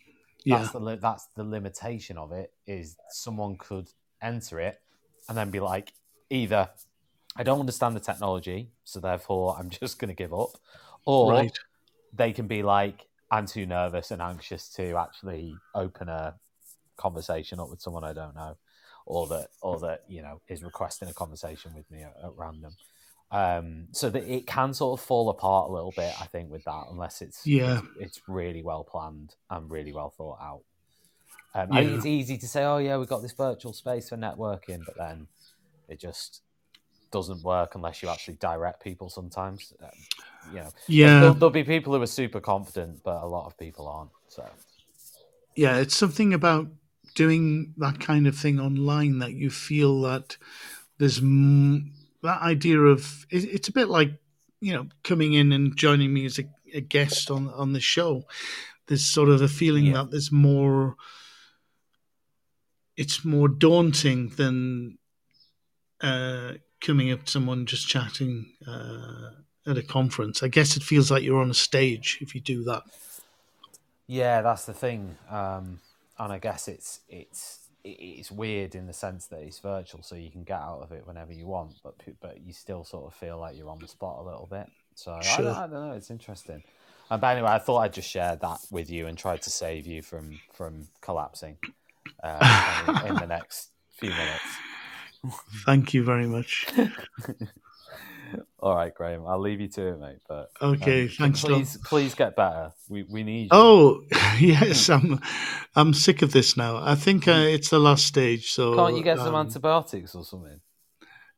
[0.44, 0.58] Yeah.
[0.58, 2.52] That's the li- that's the limitation of it.
[2.66, 3.88] Is someone could
[4.20, 4.80] enter it
[5.28, 5.92] and then be like,
[6.30, 6.68] either
[7.39, 10.51] I don't understand the technology, so therefore I'm just going to give up,
[11.05, 11.53] or Right.
[12.12, 16.34] they can be like, I'm too nervous and anxious to actually open a
[16.97, 18.57] conversation up with someone I don't know,
[19.05, 22.72] or that or that you know is requesting a conversation with me at, at random.
[23.32, 26.62] Um, so that it can sort of fall apart a little bit, I think, with
[26.64, 27.80] that, unless it's Yeah.
[27.80, 30.62] it's, it's really well planned and really well thought out.
[31.55, 31.78] Um, Yeah.
[31.78, 34.84] I think it's easy to say, "Oh yeah, we've got this virtual space for networking,"
[34.84, 35.26] but then
[35.89, 36.43] it just
[37.11, 39.09] doesn't work unless you actually direct people.
[39.11, 39.88] Sometimes, um,
[40.52, 41.20] you know, Yeah.
[41.20, 44.11] there'll, there'll be people who are super confident, but a lot of people aren't.
[44.28, 44.48] So
[45.54, 46.68] yeah, it's something about
[47.14, 50.36] doing that kind of thing online that you feel that
[50.98, 51.92] there's m-
[52.22, 54.11] that idea of it, it's a bit like
[54.61, 56.44] you know coming in and joining me as a,
[56.74, 58.24] a guest on on the show.
[58.86, 59.94] There's sort of a feeling Yeah.
[59.94, 60.96] that there's more.
[62.96, 64.98] It's more daunting than
[66.00, 69.31] uh, coming up to someone just chatting uh,
[69.66, 70.43] at a conference.
[70.43, 72.83] I guess it feels like you're on a stage if you do that.
[74.07, 75.81] Yeah, that's the thing, um,
[76.18, 80.31] and I guess it's it's it's weird in the sense that it's virtual, so you
[80.31, 83.39] can get out of it whenever you want, but but you still sort of feel
[83.39, 84.68] like you're on the spot a little bit.
[84.95, 85.45] So I, Sure.
[85.45, 86.62] don't, I don't know, it's interesting.
[87.11, 89.87] Um, but anyway, I thought I'd just share that with you and try to save
[89.87, 91.57] you from from collapsing
[92.22, 94.45] uh, in, in the next few minutes.
[95.64, 96.66] Thank you very much.
[98.59, 100.18] All right, Graham, I'll leave you to it, mate.
[100.29, 101.53] But Okay, um, thanks, Tom.
[101.53, 102.72] Please, please get better.
[102.89, 103.45] We we need.
[103.45, 103.49] You.
[103.53, 104.03] Oh
[104.41, 105.20] yes, I'm
[105.74, 106.79] I'm sick of this now.
[106.83, 108.51] I think uh, it's the last stage.
[108.51, 110.61] So Can't you get some um, antibiotics or something?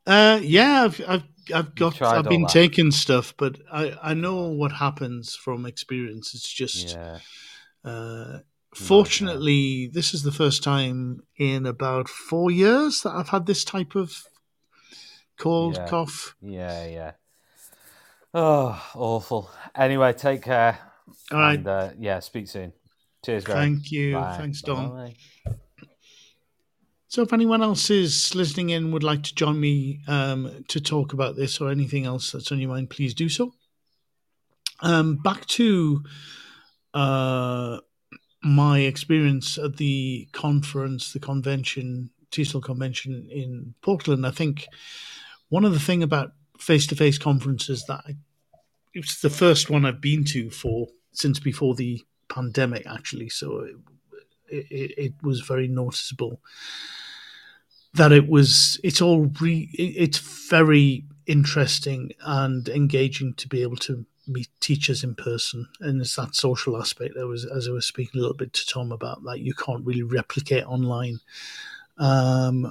[0.06, 1.24] Uh, yeah, I've I've
[1.54, 2.50] I've got I've been that?
[2.50, 6.34] taking stuff, but I I know what happens from experience.
[6.34, 7.18] It's just Yeah.
[7.84, 8.38] uh,
[8.86, 13.94] fortunately this is the first time in about four years that I've had this type
[13.94, 14.24] of
[15.38, 15.86] cold Yeah.
[15.88, 16.36] cough.
[16.40, 17.12] Yeah, yeah.
[18.34, 19.50] Oh, awful.
[19.74, 20.78] Anyway, take care.
[21.32, 21.58] All right.
[21.58, 22.72] And, uh, yeah, speak soon.
[23.24, 23.58] Cheers, Graham.
[23.76, 24.14] Thank you.
[24.14, 24.36] Bye.
[24.36, 24.90] Thanks, Tom.
[24.90, 25.16] Bye.
[27.08, 31.14] So, if anyone else is listening in would like to join me um, to talk
[31.14, 33.54] about this or anything else that's on your mind, please do so.
[34.80, 36.04] Um, back to
[36.92, 37.78] uh,
[38.42, 44.26] my experience at the conference, the convention, TESOL convention in Portland.
[44.26, 44.66] I think
[45.48, 48.16] one of the thing about face-to-face conferences that I,
[48.94, 53.28] it was the first one I've been to for since before the pandemic, actually.
[53.28, 53.66] So
[54.48, 56.40] it, it, it was very noticeable
[57.94, 63.76] that it was it's all re, it- it's very interesting and engaging to be able
[63.76, 67.86] to meet teachers in person and it's that social aspect that was as i was
[67.86, 71.18] speaking a little bit to tom about that you can't really replicate online
[71.98, 72.70] um,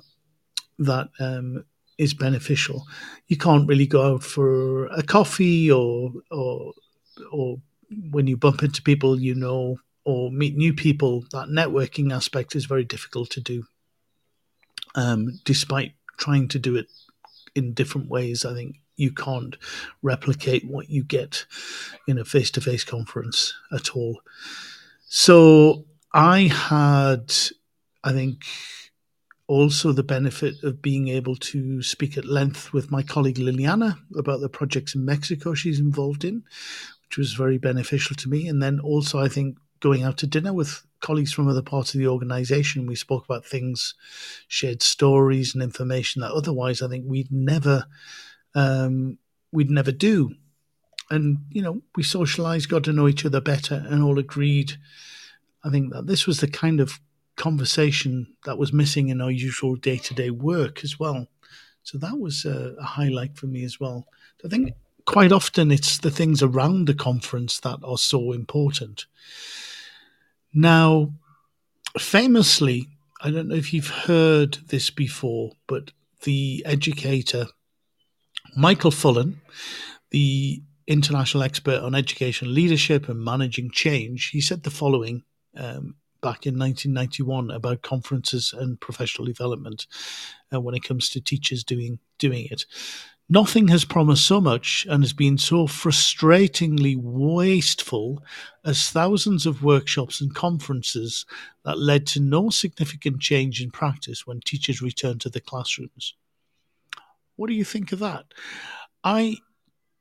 [0.80, 1.66] that um,
[1.98, 2.86] is beneficial.
[3.28, 6.74] You can't really go out for a coffee or or
[7.32, 7.58] or
[8.12, 12.66] when you bump into people you know or meet new people that networking aspect is
[12.66, 13.66] very difficult to do
[14.96, 16.88] um, despite trying to do it
[17.56, 19.56] in different ways, I think you can't
[20.02, 21.46] replicate what you get
[22.08, 24.20] in a face to face conference at all.
[25.08, 27.34] So I had,
[28.04, 28.44] I think,
[29.48, 34.42] also the benefit of being able to speak at length with my colleague Liliana about
[34.42, 36.44] the projects in Mexico she's involved in,
[37.06, 38.48] which was very beneficial to me.
[38.48, 42.00] And then also, I think, going out to dinner with colleagues from other parts of
[42.00, 43.94] the organization, we spoke about things,
[44.48, 47.86] shared stories and information that otherwise I think we'd never
[48.58, 49.20] um,
[49.52, 50.32] we'd never do.
[51.10, 54.74] And you know, we socialized, got to know each other better, and all agreed.
[55.64, 57.00] I think that this was the kind of
[57.38, 61.28] conversation that was missing in our usual day to day work as well.
[61.84, 64.08] So that was a, a highlight for me as well.
[64.44, 64.74] I think
[65.06, 69.06] quite often it's the things around the conference that are so important.
[70.54, 71.14] Now,
[71.98, 72.88] famously,
[73.22, 75.92] I don't know if you've heard this before, but
[76.24, 77.48] the educator
[78.56, 79.36] Michael Fullan,
[80.12, 85.24] the international expert on education leadership and managing change, he said the following
[85.56, 89.86] um, back in 1991 about conferences and professional development
[90.54, 92.66] uh, when it comes to teachers doing doing it.
[93.30, 98.24] Nothing has promised so much and has been so frustratingly wasteful
[98.64, 101.26] as thousands of workshops and conferences
[101.66, 106.14] that led to no significant change in practice when teachers returned to the classrooms.
[107.38, 108.26] What do you think of that?
[109.04, 109.38] I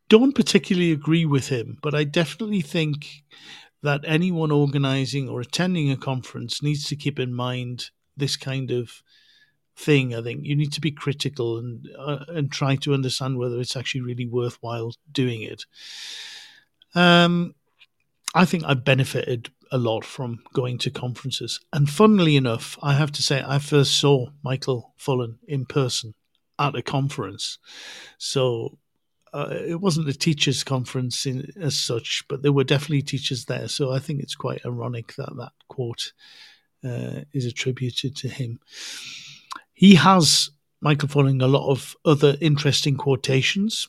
[0.09, 3.23] don't particularly agree with him, but I definitely think
[3.83, 9.03] that anyone organizing or attending a conference needs to keep in mind this kind of
[9.77, 10.15] thing.
[10.15, 13.77] I think you need to be critical and uh, and try to understand whether it's
[13.77, 15.65] actually really worthwhile doing it.
[16.95, 17.55] Um,
[18.35, 21.61] I think I've benefited a lot from going to conferences.
[21.73, 26.15] And funnily enough, I have to say, I first saw Michael Fullan in person
[26.59, 27.59] at a conference.
[28.19, 28.79] So
[29.33, 33.69] uh, it wasn't a teachers' conference in, as such, but there were definitely teachers there.
[33.69, 36.13] So I think it's quite ironic that that quote
[36.85, 38.61] uh, is attributed to him.
[39.75, 40.51] He has,
[40.81, 43.89] Michael Fullan, a lot of other interesting quotations.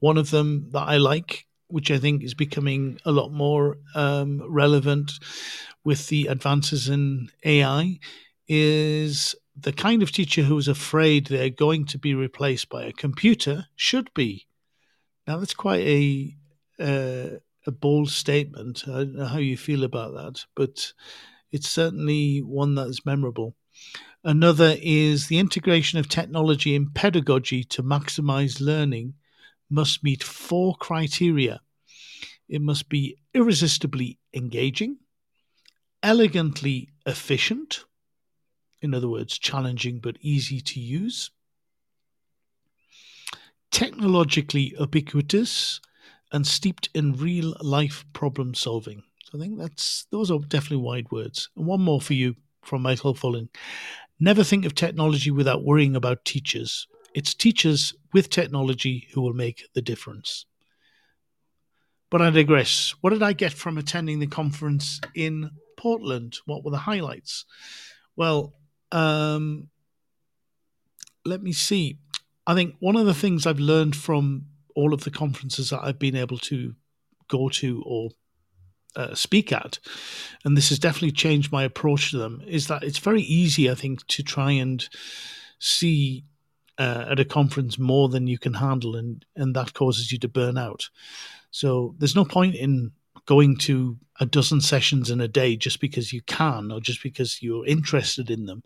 [0.00, 4.42] One of them that I like which I think is becoming a lot more um,
[4.48, 5.12] relevant
[5.84, 7.98] with the advances in AI,
[8.48, 12.92] is the kind of teacher who is afraid they're going to be replaced by a
[12.92, 14.46] computer should be.
[15.26, 16.36] Now, that's quite a
[16.78, 18.84] uh, a bold statement.
[18.86, 20.92] I don't know how you feel about that, but
[21.52, 23.54] it's certainly one that is memorable.
[24.24, 29.14] Another is the integration of technology in pedagogy to maximize learning
[29.68, 31.60] must meet four criteria.
[32.48, 34.98] It must be irresistibly engaging,
[36.02, 37.84] elegantly efficient,
[38.82, 41.30] in other words, challenging but easy to use,
[43.70, 45.80] technologically ubiquitous,
[46.32, 49.02] and steeped in real life problem solving.
[49.24, 51.48] So I think that's those are definitely wide words.
[51.56, 53.48] And one more for you from Michael Fullan.
[54.18, 56.86] Never think of technology without worrying about teachers.
[57.14, 60.46] It's teachers with technology who will make the difference.
[62.10, 62.94] But I digress.
[63.00, 66.38] What did I get from attending the conference in Portland?
[66.44, 67.44] What were the highlights?
[68.16, 68.52] Well,
[68.92, 69.68] um,
[71.24, 71.98] let me see.
[72.46, 75.98] I think one of the things I've learned from all of the conferences that I've
[75.98, 76.74] been able to
[77.28, 78.10] go to or
[78.96, 79.78] uh, speak at,
[80.44, 83.74] and this has definitely changed my approach to them, is that it's very easy, I
[83.74, 84.88] think, to try and
[85.58, 86.24] see
[86.78, 90.28] uh, at a conference more than you can handle, and and that causes you to
[90.28, 90.88] burn out.
[91.50, 92.92] So there's no point in
[93.26, 97.42] going to a dozen sessions in a day just because you can or just because
[97.42, 98.62] you're interested in them,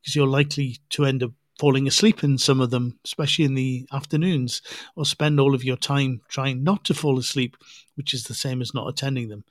[0.00, 3.86] because you're likely to end up falling asleep in some of them, especially in the
[3.92, 4.62] afternoons,
[4.96, 7.56] or spend all of your time trying not to fall asleep,
[7.96, 9.44] which is the same as not attending them.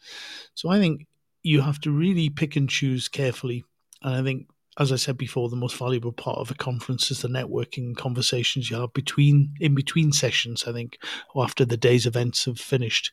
[0.54, 1.06] So I think
[1.44, 3.66] you have to really pick and choose carefully.
[4.02, 4.48] And I think
[4.80, 8.70] as I said before, the most valuable part of a conference is the networking conversations
[8.70, 10.66] you have between in between sessions.
[10.68, 11.00] I think,
[11.34, 13.12] or after the day's events have finished.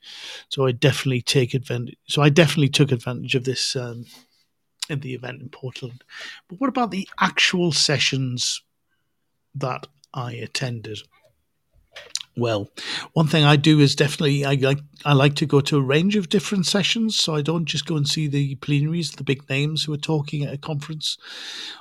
[0.48, 1.96] So I definitely take advantage.
[2.06, 4.04] So I definitely took advantage of this um,
[4.90, 6.04] in the event in Portland.
[6.48, 8.62] But what about the actual sessions
[9.54, 10.98] that I attended?
[12.36, 12.70] Well.
[13.12, 16.16] One thing I do is definitely I like I like to go to a range
[16.16, 19.84] of different sessions, so I don't just go and see the plenaries, the big names
[19.84, 21.18] who are talking at a conference.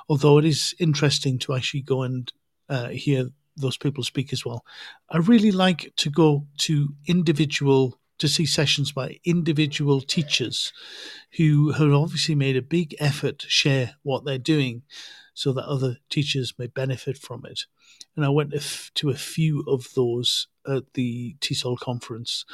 [0.08, 2.32] Although it is interesting to actually go and
[2.68, 4.64] uh, hear those people speak as well.
[5.10, 10.72] I really like to go to individual to see sessions by individual teachers
[11.36, 14.82] who have obviously made a big effort to share what they're doing
[15.34, 17.62] so that other teachers may benefit from it
[18.16, 18.54] and I went
[18.94, 22.44] to a few of those at the TESOL conference.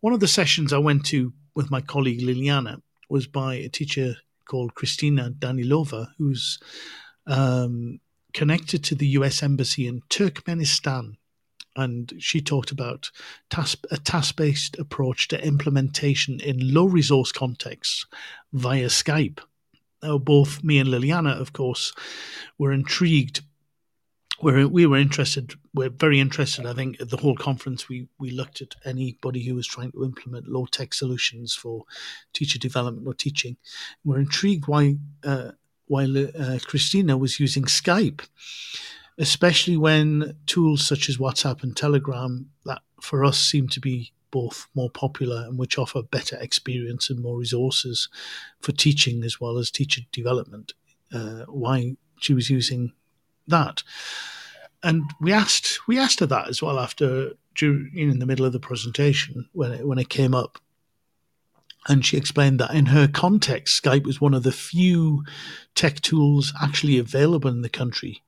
[0.00, 4.16] One of the sessions I went to with my colleague Liliana was by a teacher
[4.46, 6.58] called Christina Danilova, who's
[7.26, 8.00] um,
[8.32, 11.16] connected to the US Embassy in Turkmenistan.
[11.76, 13.10] And she talked about
[13.48, 18.06] task, a task based approach to implementation in low resource contexts
[18.52, 19.38] via Skype.
[20.02, 21.92] Now, both me and Liliana, of course,
[22.58, 23.42] were intrigued
[24.42, 26.66] we're, we were interested, we're very interested.
[26.66, 30.04] I think at the whole conference, we, we looked at anybody who was trying to
[30.04, 31.84] implement low tech solutions for
[32.32, 33.56] teacher development or teaching.
[34.04, 35.52] We're intrigued why, uh,
[35.86, 38.26] why uh, Christina was using Skype,
[39.18, 44.68] especially when tools such as WhatsApp and Telegram, that for us seem to be both
[44.74, 48.08] more popular and which offer better experience and more resources
[48.60, 50.72] for teaching as well as teacher development.
[51.12, 52.92] Uh, why she was using
[53.48, 53.82] that.
[54.82, 58.52] And we asked we asked her that as well after during, in the middle of
[58.52, 60.58] the presentation when it, when it came up.
[61.88, 65.24] And she explained that in her context, Skype was one of the few
[65.74, 68.22] tech tools actually available in the country.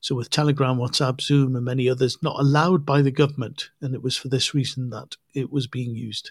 [0.00, 4.02] So, with Telegram, WhatsApp, Zoom, and many others not allowed by the government, and it
[4.02, 6.30] was for this reason that it was being used.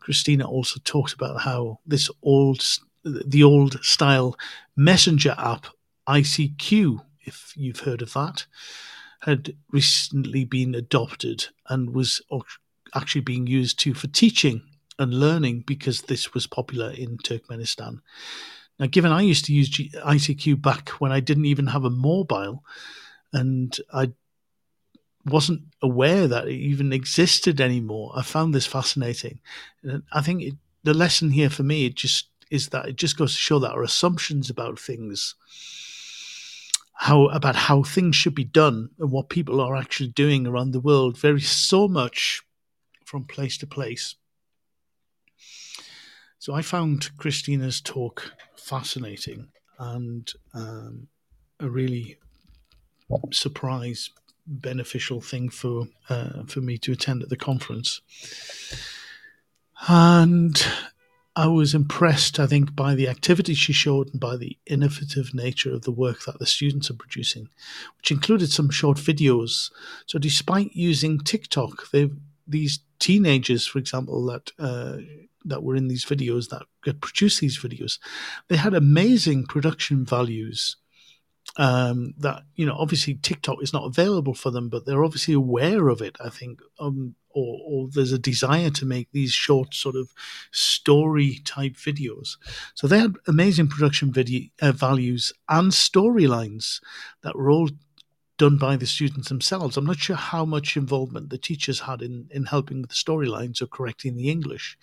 [0.00, 2.62] Christina also talked about how this old,
[3.04, 4.38] the old style
[4.76, 5.66] messenger app
[6.08, 8.46] ICQ if you've heard of that,
[9.20, 12.20] had recently been adopted and was
[12.94, 14.62] actually being used too for teaching
[14.98, 18.00] and learning because this was popular in Turkmenistan.
[18.78, 22.64] Now, given I used to use ICQ back when I didn't even have a mobile,
[23.32, 24.12] and I
[25.24, 29.40] wasn't aware that it even existed anymore, I found this fascinating.
[29.82, 33.16] And I think it, the lesson here for me, it just is that it just
[33.16, 35.36] goes to show that our assumptions about things
[37.02, 40.78] how about how things should be done and what people are actually doing around the
[40.78, 42.42] world varies so much
[43.04, 44.14] from place to place.
[46.38, 49.48] So I found Christina's talk fascinating
[49.80, 51.08] and um,
[51.58, 52.18] a really
[53.32, 54.08] surprise
[54.46, 58.00] beneficial thing for uh, for me to attend at the conference.
[59.88, 60.64] And
[61.34, 65.72] I was impressed, I think, by the activity she showed and by the innovative nature
[65.72, 67.48] of the work that the students are producing,
[67.96, 69.70] which included some short videos.
[70.06, 71.88] So, despite using TikTok,
[72.46, 74.98] these teenagers, for example, that uh,
[75.44, 77.98] that were in these videos that produced these videos,
[78.48, 80.76] they had amazing production values
[81.56, 85.88] um, that you know obviously TikTok is not available for them, but they're obviously aware
[85.88, 86.16] of it.
[86.24, 90.12] I think, um, or, or there's a desire to make these short sort of
[90.50, 92.36] story type videos.
[92.74, 96.80] So they had amazing production video uh, values and storylines
[97.22, 97.70] that were all
[98.38, 99.76] done by the students themselves.
[99.76, 103.62] I'm not sure how much involvement the teachers had in in helping with the storylines
[103.62, 104.76] or correcting the English.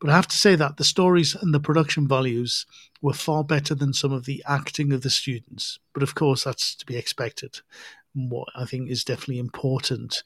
[0.00, 2.64] But I have to say that the stories and the production values
[3.02, 5.78] were far better than some of the acting of the students.
[5.92, 7.60] But of course, that's to be expected.
[8.14, 10.22] what I think is definitely important,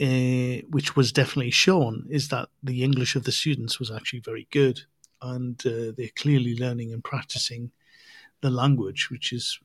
[0.00, 4.46] uh, which was definitely shown, is that the English of the students was actually very
[4.50, 4.82] good.
[5.22, 7.72] And uh, they're clearly learning and practicing
[8.42, 9.58] the language, which is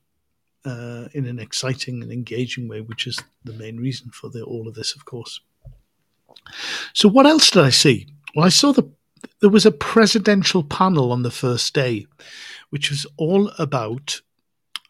[0.64, 4.66] uh, in an exciting and engaging way, which is the main reason for the, all
[4.66, 5.40] of this, of course.
[6.94, 8.08] So, what else did I see?
[8.34, 8.90] Well, I saw the
[9.40, 12.06] there was a presidential panel on the first day,
[12.70, 14.20] which was all about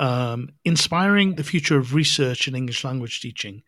[0.00, 3.62] um, inspiring the future of research in English language teaching.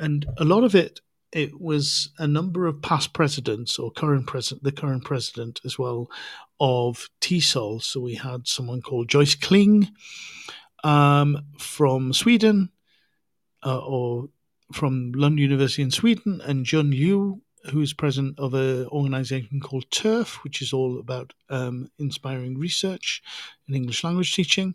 [0.00, 1.00] And a lot of it,
[1.32, 6.10] it was a number of past presidents or current president, the current president as well
[6.58, 7.82] of TESOL.
[7.82, 9.88] So we had someone called Joyce Kling
[10.82, 12.70] um, from Sweden,
[13.64, 14.28] uh, or
[14.72, 20.42] from Lund University in Sweden, and Jun Liu who's president of an organization called TIRF,
[20.44, 23.22] which is all about um, inspiring research
[23.68, 24.74] in English language teaching.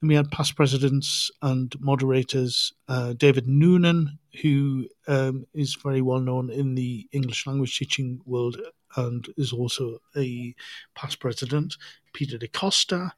[0.00, 6.20] Then we had past presidents and moderators, uh, David Nunan, who um, is very well
[6.20, 8.56] known in the English language teaching world
[8.96, 10.54] and is also a
[10.94, 11.76] past president,
[12.12, 13.12] Peter de Costa,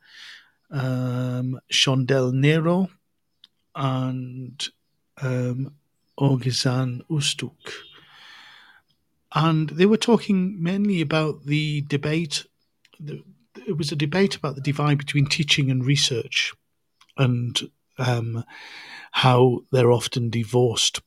[0.70, 2.88] um, Shondel Nero,
[3.74, 4.68] and
[5.22, 5.74] um,
[6.18, 7.72] Özgehan Uştuk
[9.36, 12.46] and they were talking mainly about the debate.
[13.68, 16.54] It was a debate about the divide between teaching and research,
[17.18, 17.60] and
[17.98, 18.44] um,
[19.12, 21.02] how they're often divorced,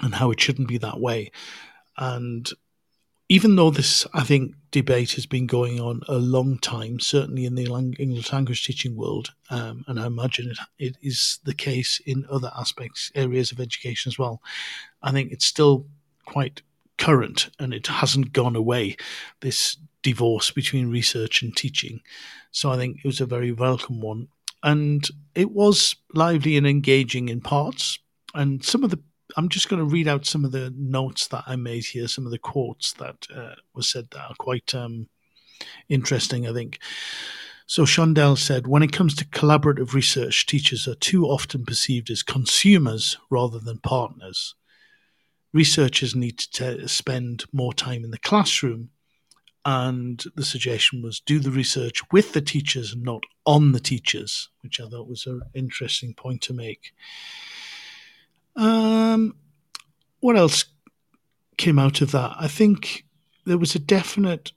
[0.00, 1.32] and how it shouldn't be that way.
[1.96, 2.46] And
[3.30, 7.54] even though this, I think, debate has been going on a long time, certainly in
[7.54, 7.64] the
[7.98, 12.52] English language teaching world, um, and I imagine it, it is the case in other
[12.54, 14.42] aspects, areas of education as well.
[15.02, 15.86] I think it's still
[16.26, 16.60] quite
[17.00, 18.96] current and it hasn't gone away,
[19.40, 22.00] this divorce between research and teaching.
[22.52, 24.28] So I think it was a very welcome one.
[24.62, 27.98] And it was lively and engaging in parts.
[28.34, 29.00] And some of the,
[29.36, 32.26] I'm just going to read out some of the notes that I made here, some
[32.26, 35.08] of the quotes that uh, were said that are quite um,
[35.88, 36.78] interesting, I think.
[37.66, 42.22] So Shondel said, when it comes to collaborative research, teachers are too often perceived as
[42.22, 44.54] consumers rather than partners
[45.52, 48.90] researchers need to t- spend more time in the classroom.
[49.64, 54.48] And the suggestion was do the research with the teachers and not on the teachers,
[54.62, 56.92] which I thought was an interesting point to make.
[58.56, 59.36] Um,
[60.20, 60.64] what else
[61.58, 62.36] came out of that?
[62.38, 63.04] I think
[63.44, 64.52] there was a definite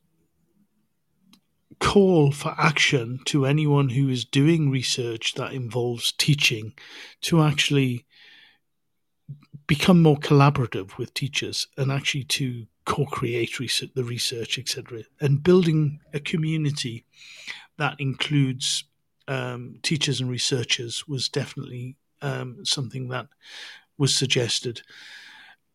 [1.80, 6.74] call for action to anyone who is doing research that involves teaching
[7.22, 8.06] to actually
[9.68, 16.00] become more collaborative with teachers and actually to co-create research, the research, etc., and building
[16.14, 17.06] a community
[17.78, 18.84] that includes
[19.28, 23.28] um, teachers and researchers was definitely um, something that
[23.98, 24.82] was suggested,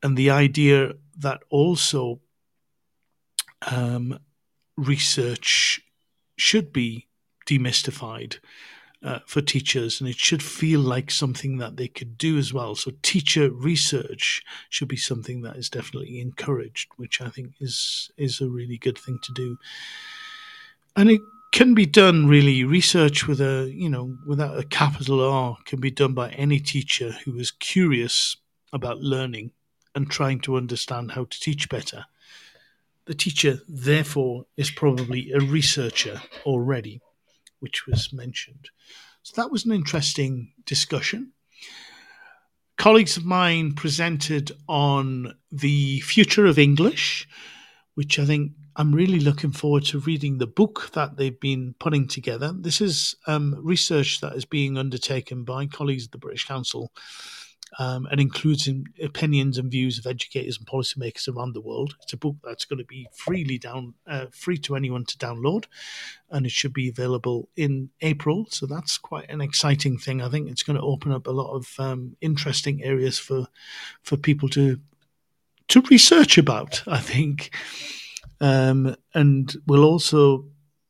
[0.02, 2.20] and the idea that also
[3.62, 4.18] um,
[4.76, 5.80] research
[6.36, 7.08] should be
[7.46, 8.38] demystified
[9.02, 12.74] uh, for teachers, and it should feel like something that they could do as well.
[12.74, 18.40] So, teacher research should be something that is definitely encouraged, which I think is is
[18.40, 19.58] a really good thing to do.
[20.96, 21.20] And it
[21.52, 22.64] can be done really.
[22.64, 27.12] Research with a you know without a capital R can be done by any teacher
[27.24, 28.36] who is curious
[28.72, 29.52] about learning
[29.94, 32.04] and trying to understand how to teach better.
[33.08, 37.00] the teacher, therefore, is probably a researcher already,
[37.60, 38.70] which was mentioned.
[39.22, 41.32] So that was an interesting discussion.
[42.76, 47.28] Colleagues of mine presented on the future of English,
[47.94, 52.06] which I think I'm really looking forward to reading the book that they've been putting
[52.06, 52.52] together.
[52.56, 56.92] This is um, research that is being undertaken by colleagues at the British Council
[57.78, 58.68] um, and includes
[59.02, 61.96] opinions and views of educators and policymakers around the world.
[62.02, 65.66] It's a book that's going to be freely down, uh, free to anyone to download,
[66.30, 68.46] and it should be available in April.
[68.50, 70.22] So that's quite an exciting thing.
[70.22, 73.46] I think it's going to open up a lot of um, interesting areas for
[74.02, 74.80] for people to
[75.68, 76.82] to research about.
[76.86, 77.54] I think,
[78.40, 80.46] um, and we'll also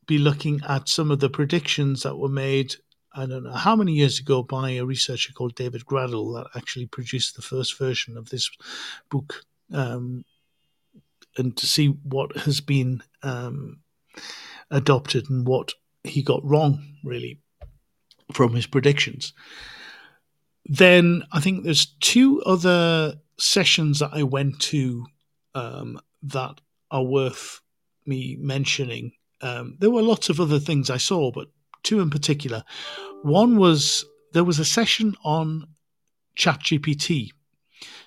[0.06, 2.74] be looking at some of the predictions that were made
[3.12, 6.86] I don't know how many years ago by a researcher called David Graddol that actually
[6.86, 8.50] produced the first version of this
[9.10, 10.24] book, um,
[11.36, 13.80] and to see what has been um,
[14.70, 15.72] adopted and what
[16.04, 17.40] he got wrong, really,
[18.32, 19.32] from his predictions.
[20.66, 25.06] Then I think there's two other sessions that I went to
[25.54, 26.60] um, that
[26.90, 27.60] are worth
[28.04, 29.12] me mentioning.
[29.40, 31.48] Um, there were lots of other things I saw, but
[31.82, 32.64] two in particular.
[33.22, 35.66] One was there was a session on
[36.36, 37.30] ChatGPT.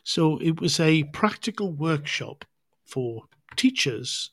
[0.04, 2.46] So it was a practical workshop
[2.86, 3.24] for
[3.56, 4.32] teachers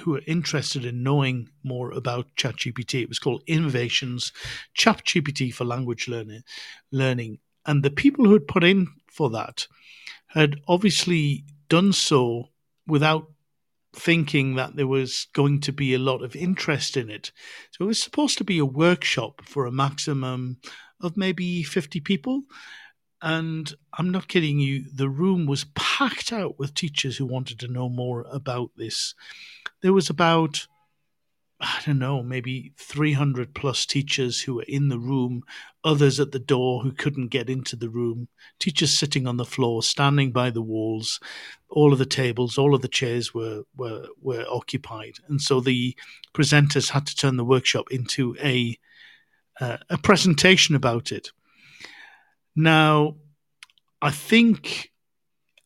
[0.00, 3.02] who are interested in knowing more about ChatGPT.
[3.02, 4.32] It was called Innovations
[4.76, 6.42] ChatGPT for Language Learning.
[6.92, 9.66] Learning, and the people who had put in for that
[10.28, 12.50] had obviously done so
[12.86, 13.26] without
[13.96, 17.32] thinking that there was going to be a lot of interest in it.
[17.70, 20.58] So it was supposed to be a workshop for a maximum
[21.00, 22.42] of maybe 50 people.
[23.22, 27.68] And I'm not kidding you, the room was packed out with teachers who wanted to
[27.68, 29.14] know more about this.
[29.82, 30.66] There was about
[31.58, 35.42] I don't know, maybe 300 plus teachers who were in the room,
[35.84, 38.28] others at the door who couldn't get into the room,
[38.58, 41.18] teachers sitting on the floor, standing by the walls.
[41.70, 45.14] All of the tables, all of the chairs were, were, were occupied.
[45.28, 45.96] And so the
[46.34, 48.78] presenters had to turn the workshop into a,
[49.58, 51.30] uh, a presentation about it.
[52.54, 53.16] Now,
[54.02, 54.90] I think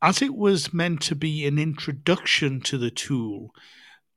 [0.03, 3.53] as it was meant to be an introduction to the tool,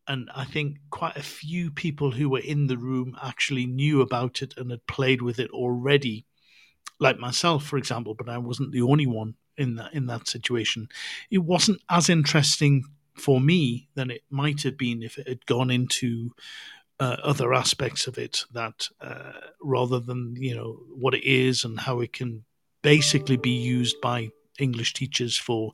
[0.08, 4.42] and I think quite a few people who were in the room actually knew about
[4.42, 6.26] it and had played with it already,
[7.00, 8.14] like myself, for example.
[8.14, 10.88] But I wasn't the only one in that in that situation.
[11.32, 12.84] It wasn't as interesting
[13.16, 16.32] for me than it might have been if it had gone into
[17.00, 21.80] uh, other aspects of it that uh, rather than you know what it is and
[21.80, 22.44] how it can
[22.82, 25.74] basically be used by English teachers for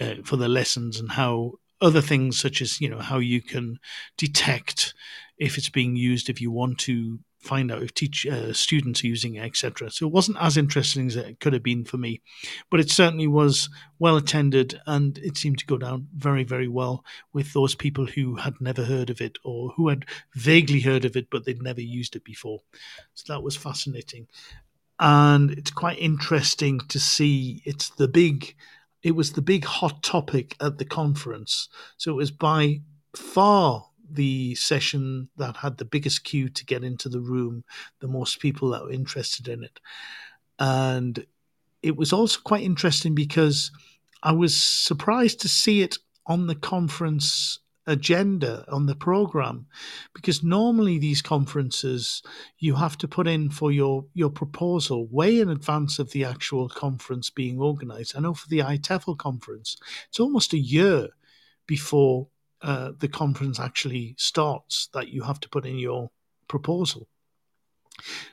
[0.00, 3.78] uh, for their lessons and how other things such as you know how you can
[4.16, 4.94] detect
[5.38, 9.08] if it's being used if you want to find out if teach uh, students are
[9.08, 12.22] using it etc so it wasn't as interesting as it could have been for me
[12.70, 13.68] but it certainly was
[13.98, 18.36] well attended and it seemed to go down very very well with those people who
[18.36, 20.04] had never heard of it or who had
[20.36, 22.60] vaguely heard of it but they'd never used it before.
[23.14, 24.28] So that was fascinating.
[24.98, 28.54] And it's quite interesting to see it's the big
[29.02, 31.68] it was the big hot topic at the conference.
[31.96, 32.80] So it was by
[33.16, 37.64] far the session that had the biggest queue to get into the room,
[38.00, 39.80] the most people that were interested in it.
[40.58, 41.24] And
[41.82, 43.70] it was also quite interesting because
[44.22, 49.66] I was surprised to see it on the conference agenda on the program.
[50.14, 52.22] Because normally these conferences
[52.58, 56.68] you have to put in for your your proposal way in advance of the actual
[56.68, 58.14] conference being organized.
[58.16, 59.76] I know for the IATEFL conference
[60.08, 61.08] it's almost a year
[61.66, 62.28] before
[62.62, 66.10] uh, the conference actually starts that you have to put in your
[66.48, 67.08] proposal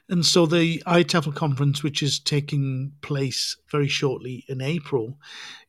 [0.08, 5.18] and so the IATEFL conference, which is taking place very shortly in April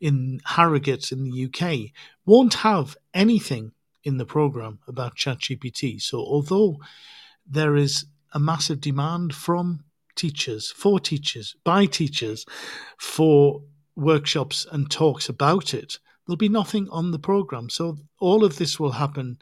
[0.00, 1.92] in Harrogate in the UK,
[2.24, 3.72] won't have anything
[4.04, 6.00] in the program about ChatGPT.
[6.00, 6.78] So although
[7.46, 12.46] there is a massive demand from teachers, for teachers, by teachers,
[12.98, 13.62] for
[13.96, 17.68] workshops and talks about it, there'll be nothing on the program.
[17.68, 19.38] So all of this will happen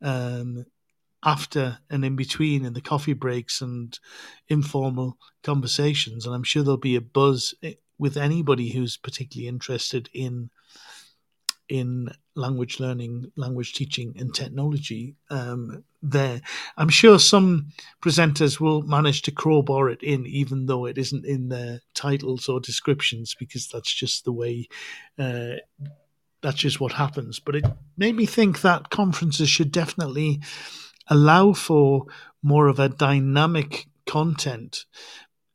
[0.00, 0.64] um,
[1.24, 3.98] after and in between in the coffee breaks and
[4.48, 6.26] informal conversations.
[6.26, 10.50] And I'm sure there'll be a buzz eh, with anybody who's particularly interested in
[11.68, 16.40] in language learning, language teaching, and technology um, there.
[16.76, 17.68] I'm sure some
[18.02, 22.60] presenters will manage to crowbar it in, even though it isn't in their titles or
[22.60, 24.68] descriptions, because that's just the way
[25.18, 25.54] uh,
[26.42, 27.38] that's just what happens.
[27.38, 27.64] But it
[27.96, 30.40] made me think that conferences should definitely
[31.08, 32.06] allow for
[32.42, 34.84] more of a dynamic content,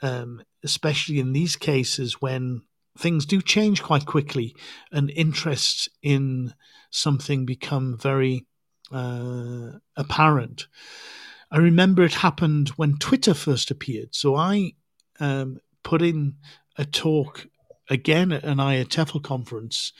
[0.02, 2.62] um, especially in these cases when
[2.98, 4.56] things do change quite quickly
[4.92, 6.54] and interest in
[6.90, 8.46] something become very
[8.92, 10.68] uh, apparent.
[11.52, 14.16] I remember it happened when Twitter first appeared.
[14.16, 14.74] So I
[15.20, 16.36] um, put in
[16.78, 17.48] a talk
[17.90, 19.94] again at an IATEFL conference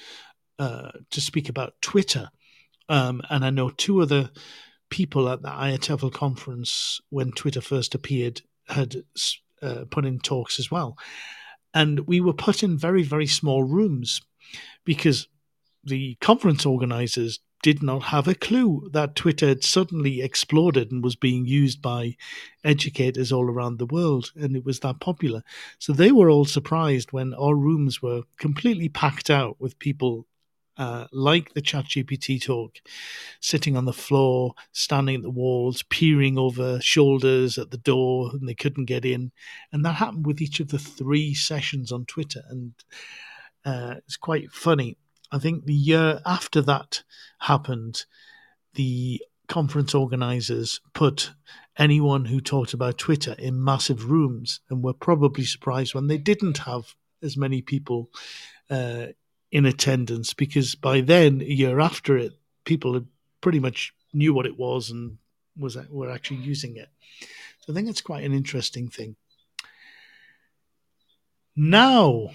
[0.60, 2.30] uh, to speak about Twitter.
[2.90, 4.32] Um, and I know two other
[4.90, 9.04] people at the IATEFL conference when Twitter first appeared had
[9.62, 10.98] uh, put in talks as well.
[11.74, 14.22] And we were put in very, very small rooms
[14.86, 15.28] because
[15.84, 21.16] the conference organizers did not have a clue that Twitter had suddenly exploded and was
[21.16, 22.16] being used by
[22.64, 25.44] educators all around the world, and it was that popular.
[25.80, 30.28] So they were all surprised when our rooms were completely packed out with people
[30.78, 32.76] uh, like the ChatGPT talk,
[33.40, 38.48] sitting on the floor, standing at the walls, peering over shoulders at the door, and
[38.48, 39.32] they couldn't get in.
[39.72, 42.74] And that happened with each of the three sessions on Twitter, and
[43.66, 44.98] uh, it's quite funny.
[45.32, 47.04] I think the year after that
[47.40, 48.06] happened,
[48.76, 51.32] the conference organizers put
[51.78, 56.60] anyone who talked about Twitter in massive rooms and were probably surprised when they didn't
[56.60, 58.10] have as many people
[58.70, 59.08] uh,
[59.52, 62.34] in attendance because by then, a year after it,
[62.66, 63.08] people had
[63.42, 65.18] pretty much knew what it was and
[65.58, 66.90] was were actually using it.
[67.62, 69.16] So I think it's quite an interesting thing.
[71.56, 72.30] Now,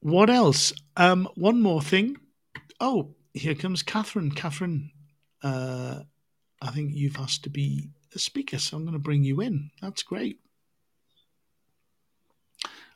[0.00, 0.72] what else?
[0.96, 2.16] Um, one more thing.
[2.80, 4.32] Oh, here comes Kathryn.
[4.32, 4.90] Kathryn,
[5.42, 6.00] uh,
[6.62, 9.70] I think you've asked to be a speaker, so I'm going to bring you in.
[9.82, 10.40] That's great.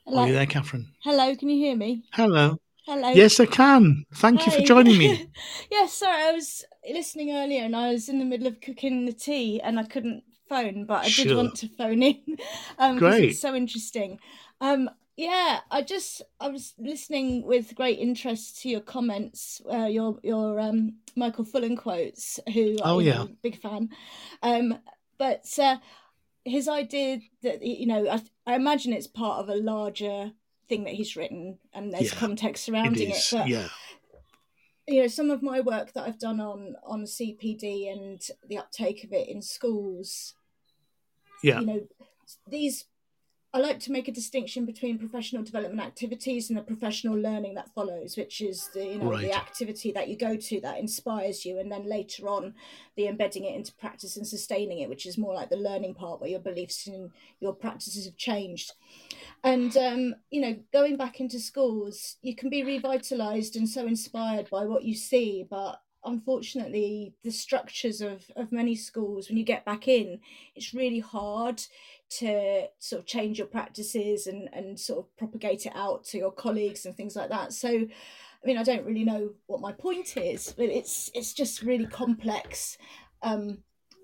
[0.07, 0.23] Hello.
[0.23, 0.85] Are you there, Kathryn?
[1.03, 2.03] Hello, can you hear me?
[2.13, 2.59] Hello.
[2.85, 3.11] Hello.
[3.15, 4.05] Yes, I can.
[4.17, 4.47] Thank Hi.
[4.47, 5.27] you for joining me.
[5.71, 9.15] yes, sorry, I was listening earlier and I was in the middle of cooking the
[9.15, 11.25] tea and I couldn't phone, but I sure.
[11.25, 12.19] did want to phone in
[12.79, 13.31] um, Great.
[13.31, 14.19] it's so interesting.
[14.61, 20.19] Um, yeah, I just I was listening with great interest to your comments, uh, your
[20.23, 23.89] your um, Michael Fullan quotes, who oh yeah, know, big fan.
[24.43, 24.79] Um,
[25.17, 25.77] but uh,
[26.45, 30.33] his idea that you know I, I imagine it's part of a larger
[30.69, 33.69] thing that he's written and there's yeah, context surrounding it, it, but yeah.
[34.87, 39.05] you know some of my work that i've done on on cpd and the uptake
[39.05, 40.35] of it in schools
[41.43, 41.61] yeah.
[41.61, 41.87] you know
[42.49, 42.87] these
[43.55, 47.73] I like to make a distinction between professional development activities and the professional learning that
[47.73, 49.21] follows, which is the you know right.
[49.21, 52.55] the activity that you go to that inspires you, and then later on,
[52.97, 56.21] the embedding it into practice and sustaining it, which is more like the learning part
[56.21, 58.73] where your beliefs and your practices have changed.
[59.45, 64.51] And um, you know, going back into schools, you can be revitalized and so inspired
[64.51, 69.65] by what you see, but unfortunately the structures of, of many schools when you get
[69.65, 70.21] back in
[70.55, 71.63] it's really hard
[72.11, 76.33] to sort of change your practices and and sort of propagate it out to your
[76.33, 77.53] colleagues and things like that.
[77.53, 81.63] So i mean i don't really know what my point is but it's it's just
[81.63, 82.77] really complex
[83.23, 83.59] um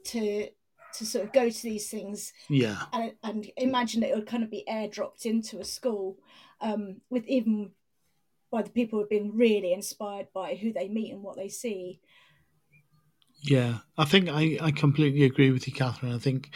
[0.04, 0.48] to
[0.94, 2.82] to sort of go to these things yeah.
[2.92, 6.16] and, and imagine that it would kind of be airdropped into a school
[6.60, 7.70] um with even
[8.50, 12.00] by the people who've been really inspired by who they meet and what they see
[13.42, 16.54] yeah i think i i completely agree with you kathryn i think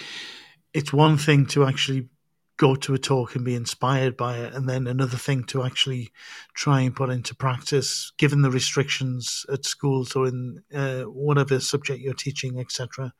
[0.73, 2.09] it's one thing to actually
[2.57, 6.13] go to a talk and be inspired by it, and then another thing to actually
[6.55, 12.01] try and put into practice, given the restrictions at schools or in uh, whatever subject
[12.01, 13.13] you're teaching, etc.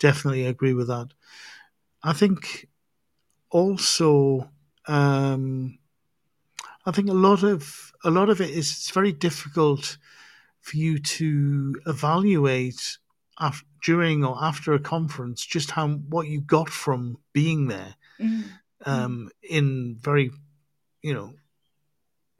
[0.00, 1.08] Definitely agree with that.
[2.02, 2.68] I think
[3.50, 4.50] also,
[4.86, 5.78] um,
[6.86, 9.96] I think a lot of a lot of it is it's very difficult
[10.60, 12.98] for you to evaluate
[13.38, 18.42] after, during or after a conference just how what you got from being there mm-hmm.
[18.86, 20.30] um, in very
[21.02, 21.32] you know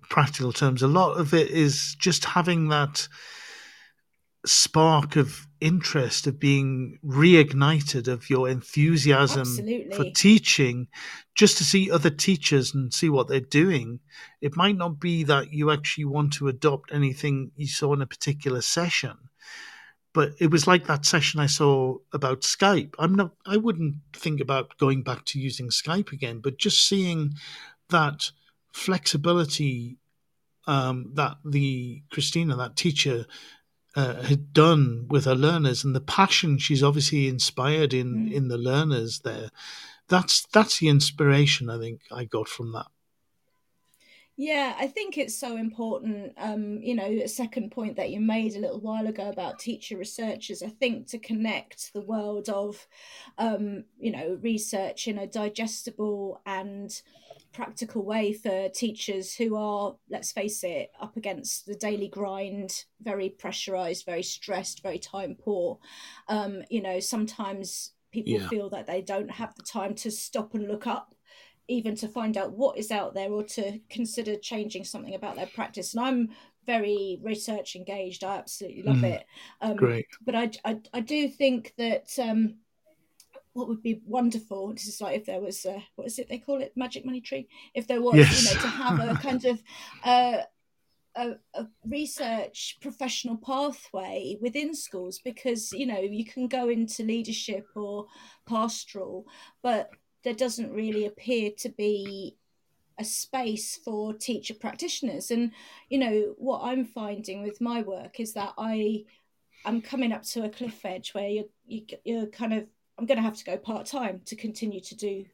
[0.03, 3.09] practical terms a lot of it is just having that
[4.47, 9.97] spark of interest of being reignited of your enthusiasm Absolutely.
[9.97, 10.87] for teaching
[11.35, 14.01] just to see other teachers and see what they're doing
[14.43, 18.07] it might not be that you actually want to adopt anything you saw in a
[18.07, 19.17] particular session
[20.15, 22.95] but it was like that session I saw about Skype.
[23.01, 23.33] I'm not.
[23.45, 27.35] I wouldn't think about going back to using Skype again, but just seeing
[27.91, 28.31] that
[28.73, 29.99] flexibility
[30.69, 33.27] um, that the Christina, that teacher,
[33.97, 38.33] uh, had done with her learners, and the passion she's obviously inspired in mm.
[38.33, 39.51] in the learners there.
[40.09, 42.87] That's that's the inspiration I think I got from that.
[44.37, 46.33] Yeah, I think it's so important.
[46.39, 49.97] Um, you know, a second point that you made a little while ago about teacher
[49.97, 52.89] researchers, I think to connect the world of,
[53.39, 57.01] um, you know, research in a digestible and
[57.55, 63.31] practical way for teachers who are, let's face it, up against the daily grind, very
[63.31, 65.79] pressurized, very stressed, very time poor.
[66.29, 68.49] Um, you know, sometimes people yeah.
[68.49, 71.15] feel that they don't have the time to stop and look up
[71.69, 75.47] even to find out what is out there or to consider changing something about their
[75.47, 75.95] practice.
[75.95, 76.29] And I'm
[76.67, 78.25] very research engaged.
[78.25, 79.27] I absolutely love mm, it.
[79.61, 80.07] Um, great.
[80.25, 82.57] But I, I, I do think that um,
[83.55, 86.39] what would be wonderful, this is like if there was, a, what is it they
[86.39, 87.49] call it, magic money tree?
[87.73, 88.43] If there was, yes.
[88.43, 89.63] you know, to have a kind of,
[90.05, 90.43] uh,
[91.17, 97.67] a, a, research professional pathway within schools because you know you can go into leadership
[97.77, 98.07] or
[98.49, 99.25] pastoral
[99.63, 99.91] but
[100.25, 102.37] there doesn't really appear to be
[102.99, 105.53] a space for teacher practitioners and
[105.89, 109.05] you know what i'm finding with my work is that i
[109.65, 112.67] i'm coming up to a cliff edge where you, you you're kind of
[112.99, 115.25] i'm going to have to go part-time to continue to do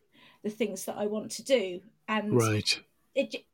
[0.42, 1.80] the things that i want to do.
[2.08, 2.80] And right.
[3.14, 3.44] it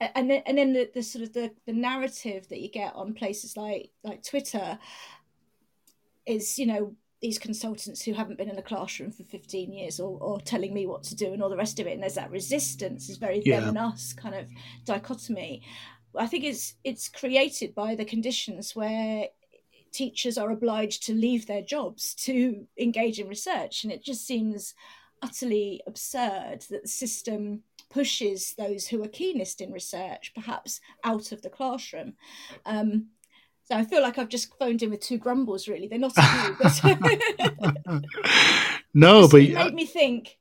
[0.00, 3.14] and then, and then the, the sort of the, the narrative that you get on
[3.14, 4.78] places like like twitter
[6.26, 10.18] is you know these consultants who haven't been in a classroom for 15 years or,
[10.20, 11.92] or telling me what to do and all the rest of it.
[11.92, 13.60] And there's that resistance is very yeah.
[13.60, 14.46] them and us kind of
[14.84, 15.62] dichotomy.
[16.16, 19.26] I think it's it's created by the conditions where
[19.92, 24.74] teachers are obliged to leave their jobs to engage in research and it just seems
[25.22, 31.42] utterly absurd that the system pushes those who are keenest in research perhaps out of
[31.42, 32.14] the classroom
[32.66, 33.06] um,
[33.68, 35.68] so I feel like I've just phoned in with two grumbles.
[35.68, 36.82] Really, they're not you, but
[38.94, 40.38] no, but it made me think.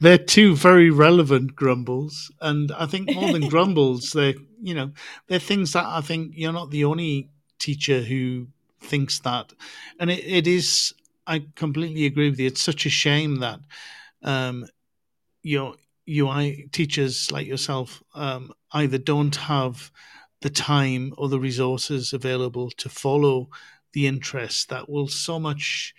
[0.00, 4.92] They're two very relevant grumbles, and I think more than grumbles, they're you know
[5.28, 7.30] they're things that I think you're not the only
[7.60, 8.48] teacher who
[8.80, 9.52] thinks that,
[9.98, 10.94] and it, it is.
[11.26, 12.48] I completely agree with you.
[12.48, 13.60] It's such a shame that
[14.22, 14.66] um,
[15.42, 15.76] you know
[16.08, 19.90] UI teachers like yourself um, either don't have
[20.40, 23.48] the time or the resources available to follow
[23.92, 25.94] the interest that will so much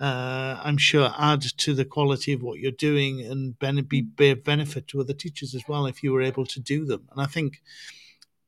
[0.00, 3.58] uh, I'm sure add to the quality of what you're doing and
[3.88, 7.08] be bear benefit to other teachers as well if you were able to do them.
[7.10, 7.62] And I think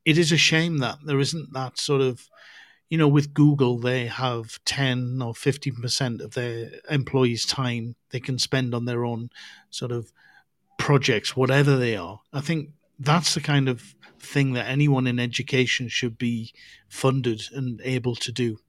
[0.05, 2.29] it is a shame that there isn't that sort of,
[2.89, 8.19] you know, with Google they have ten or fifteen percent of their employees' time they
[8.19, 9.29] can spend on their own
[9.69, 10.11] sort of
[10.77, 12.19] projects, whatever they are.
[12.33, 12.69] I think
[12.99, 16.53] that's the kind of thing that anyone in education should be
[16.89, 18.59] funded and able to do.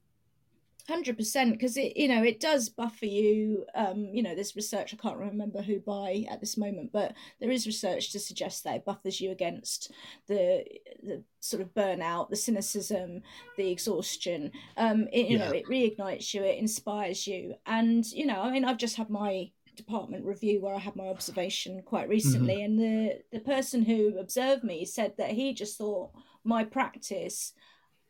[0.85, 3.63] Hundred percent, because it you know it does buffer you.
[3.73, 7.51] Um, you know, there's research I can't remember who by at this moment, but there
[7.51, 9.93] is research to suggest that it buffers you against
[10.27, 10.65] the
[11.01, 13.21] the sort of burnout, the cynicism,
[13.55, 14.51] the exhaustion.
[14.75, 15.45] Um, it, you yeah.
[15.45, 19.09] know, it reignites you, it inspires you, and you know, I mean, I've just had
[19.09, 22.65] my department review where I had my observation quite recently, mm-hmm.
[22.65, 26.11] and the the person who observed me said that he just thought
[26.43, 27.53] my practice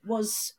[0.03, 0.53] was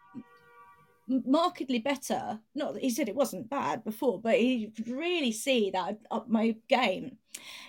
[1.09, 2.41] markedly better.
[2.55, 6.29] Not that he said it wasn't bad before, but he could really see that up
[6.29, 7.19] my game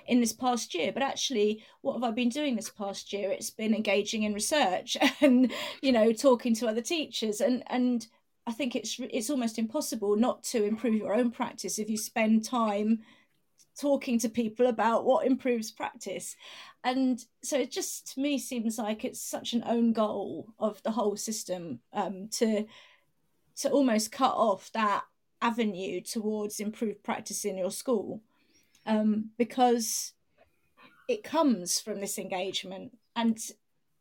[0.08, 0.92] in this past year.
[0.92, 3.32] But actually, what have I been doing this past year?
[3.32, 5.52] It's been engaging in research and
[5.82, 8.08] you know talking to other teachers and and
[8.48, 12.46] I think it's it's almost impossible not to improve your own practice if you spend
[12.46, 13.00] time
[13.80, 16.36] talking to people about what improves practice.
[16.84, 20.92] And so it just to me seems like it's such an own goal of the
[20.92, 22.66] whole system um, to
[23.58, 25.04] to almost cut off that
[25.42, 28.22] avenue towards improved practice in your school
[28.86, 30.14] um, because
[31.08, 32.98] it comes from this engagement.
[33.16, 33.38] And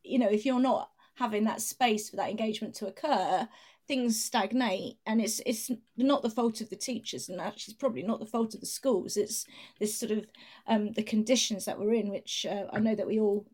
[0.03, 3.49] you know if you're not having that space for that engagement to occur
[3.87, 4.97] things stagnate.
[5.07, 8.27] And it's it's not the fault of the teachers and actually it's probably not the
[8.27, 9.17] fault of the schools.
[9.17, 9.47] It's
[9.79, 10.27] this sort of
[10.67, 13.47] um, the conditions that we're in which uh, i know that we all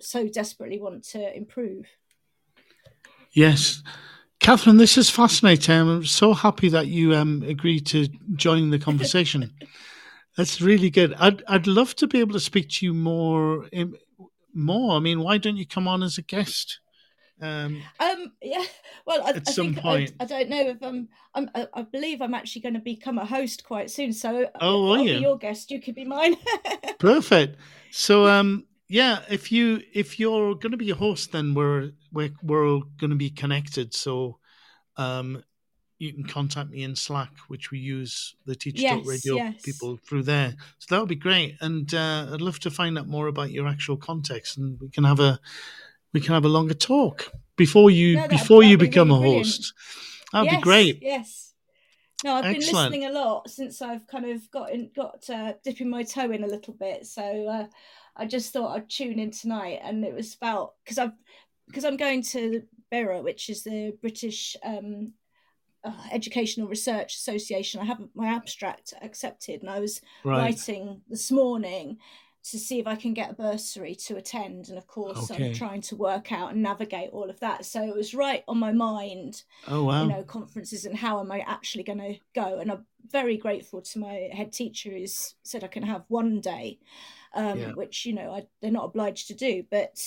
[0.00, 1.86] so desperately want to improve.
[3.32, 3.82] Yes
[4.40, 9.52] kathryn this is fascinating i'm so happy that you um, agreed to join the conversation
[10.36, 13.68] that's really good i'd i'd love to be able to speak to you more
[14.54, 16.80] more i mean why don't you come on as a guest
[17.42, 18.64] um, um, yeah.
[19.06, 21.50] Well, I, at I some think point, I, I, don't know if I'm, I'm.
[21.54, 24.12] I believe I'm actually going to become a host quite soon.
[24.12, 25.14] So, oh, I'll you?
[25.14, 25.70] be your guest.
[25.70, 26.36] You could be mine.
[26.98, 27.56] Perfect.
[27.90, 32.32] So, um, yeah, if you if you're going to be a host, then we're we're
[32.42, 33.94] we're going to be connected.
[33.94, 34.38] So,
[34.96, 35.44] um,
[35.98, 39.62] you can contact me in Slack, which we use the Teach yes, Talk Radio yes.
[39.62, 40.56] people through there.
[40.78, 43.68] So that would be great, and uh, I'd love to find out more about your
[43.68, 45.38] actual context, and we can have a
[46.12, 49.38] we can have a longer talk before you No, before you be become really a
[49.38, 49.72] host.
[50.32, 50.98] That'd yes, be great.
[51.00, 51.54] Yes.
[52.24, 52.90] No, I've Excellent.
[52.92, 56.30] been listening a lot since I've kind of got in, got uh, dipping my toe
[56.32, 57.06] in a little bit.
[57.06, 57.66] So uh,
[58.16, 61.12] I just thought I'd tune in tonight, and it was about because I've
[61.66, 65.12] because I'm going to BERA, which is the British um,
[65.84, 67.80] uh, Educational Research Association.
[67.80, 70.38] I have my abstract accepted, and I was Right.
[70.38, 71.98] writing this morning
[72.42, 74.70] to see if I can get a bursary to attend.
[74.70, 75.48] And of course, Okay.
[75.48, 77.66] I'm trying to work out and navigate all of that.
[77.66, 80.02] So it was right on my mind Oh wow.
[80.02, 83.82] you know conferences and how am i actually going to go and i'm very grateful
[83.82, 86.78] to my head teacher who's said i can have one day
[87.34, 87.72] um, Yeah.
[87.72, 89.98] which you know I, they're not obliged to do but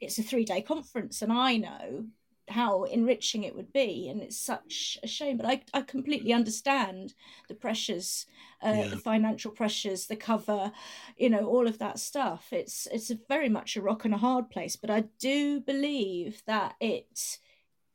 [0.00, 2.06] it's a three day conference and i know
[2.48, 7.14] how enriching it would be and it's such a shame but i, I completely understand
[7.48, 8.26] the pressures
[8.62, 8.88] uh, Yeah.
[8.90, 10.70] the financial pressures the cover
[11.16, 14.18] you know all of that stuff it's it's a very much a rock and a
[14.18, 17.38] hard place but i do believe that it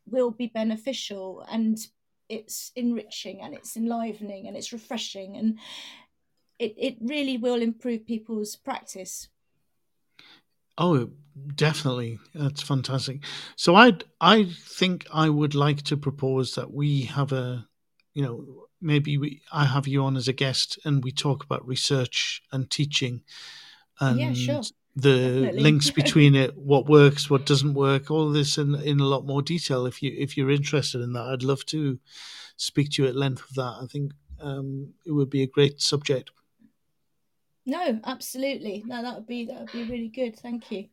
[0.06, 1.78] will be beneficial and
[2.28, 5.60] it's enriching and it's enlivening and it's refreshing and
[6.62, 9.30] it, it really will improve people's practice
[10.78, 11.12] Oh,
[11.56, 12.20] definitely.
[12.34, 13.24] That's fantastic.
[13.56, 17.68] So I I think I would like to propose that we have a
[18.14, 21.68] you know maybe we I have you on as a guest and we talk about
[21.68, 23.24] research and teaching
[24.00, 24.62] and Yeah, sure.
[24.96, 25.62] the Definitely.
[25.62, 29.42] links between it, what works, what doesn't work, all this in in a lot more
[29.44, 29.86] detail.
[29.88, 32.00] If you if you're interested in that, I'd love to
[32.58, 33.80] speak to you at length of that.
[33.84, 36.32] I think um, it would be a great subject.
[37.66, 40.86] No absolutely no that would be that would be really good thank you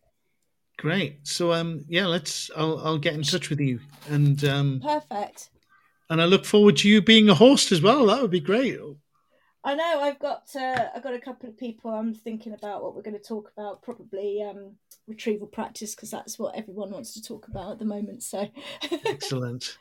[0.79, 1.27] Great.
[1.27, 5.51] So um yeah, let's I'll I'll get in touch with you and um perfect
[6.09, 8.07] and I look forward to you being a host as well.
[8.07, 8.79] That would be great.
[9.65, 12.95] i know i've got uh, i've got a couple of people i'm thinking about what
[12.95, 14.77] we're going to talk about probably um
[15.09, 18.47] retrieval practice because that's what everyone wants to talk about at the moment so
[19.05, 19.79] Excellent.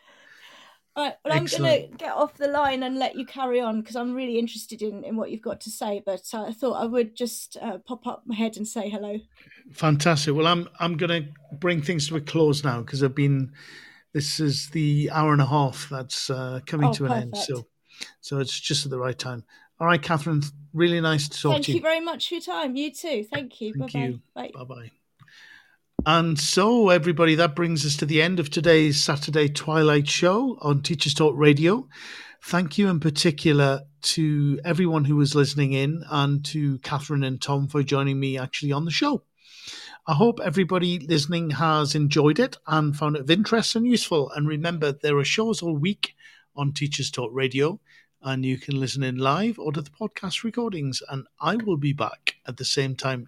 [0.98, 3.96] Right, well, I'm going to get off the line and let you carry on because
[3.96, 6.02] I'm really interested in, in what you've got to say.
[6.04, 9.20] But uh, I thought I would just uh, pop up my head and say hello.
[9.72, 10.34] Fantastic.
[10.34, 13.52] Well, I'm I'm going to bring things to a close now because I've been.
[14.14, 17.38] This is the hour and a half that's uh, coming Oh, to an end.
[17.38, 17.68] So,
[18.22, 19.44] so it's just at the right time.
[19.80, 20.44] All right, Kathryn.
[20.74, 21.90] Really nice to talk Thank to you Thank you.
[21.90, 22.76] very much for your time.
[22.76, 23.24] You too.
[23.32, 23.74] Thank you.
[23.78, 24.06] Thank Bye-bye.
[24.06, 24.22] you.
[24.34, 24.52] Bye.
[24.56, 24.92] Bye bye.
[26.08, 30.82] And so, everybody, that brings us to the end of today's Saturday Twilight Show on
[30.82, 31.90] Teachers Talk Radio.
[32.42, 37.68] Thank you in particular to everyone who was listening in and to Kathryn and Tom
[37.68, 39.24] for joining me actually on the show.
[40.08, 44.32] I hope everybody listening has enjoyed it and found it of interest and useful.
[44.32, 46.16] And remember, there are shows all week
[46.56, 47.82] on Teachers Talk Radio,
[48.22, 51.04] and you can listen in live or to the podcast recordings.
[51.10, 53.28] And I will be back at the same time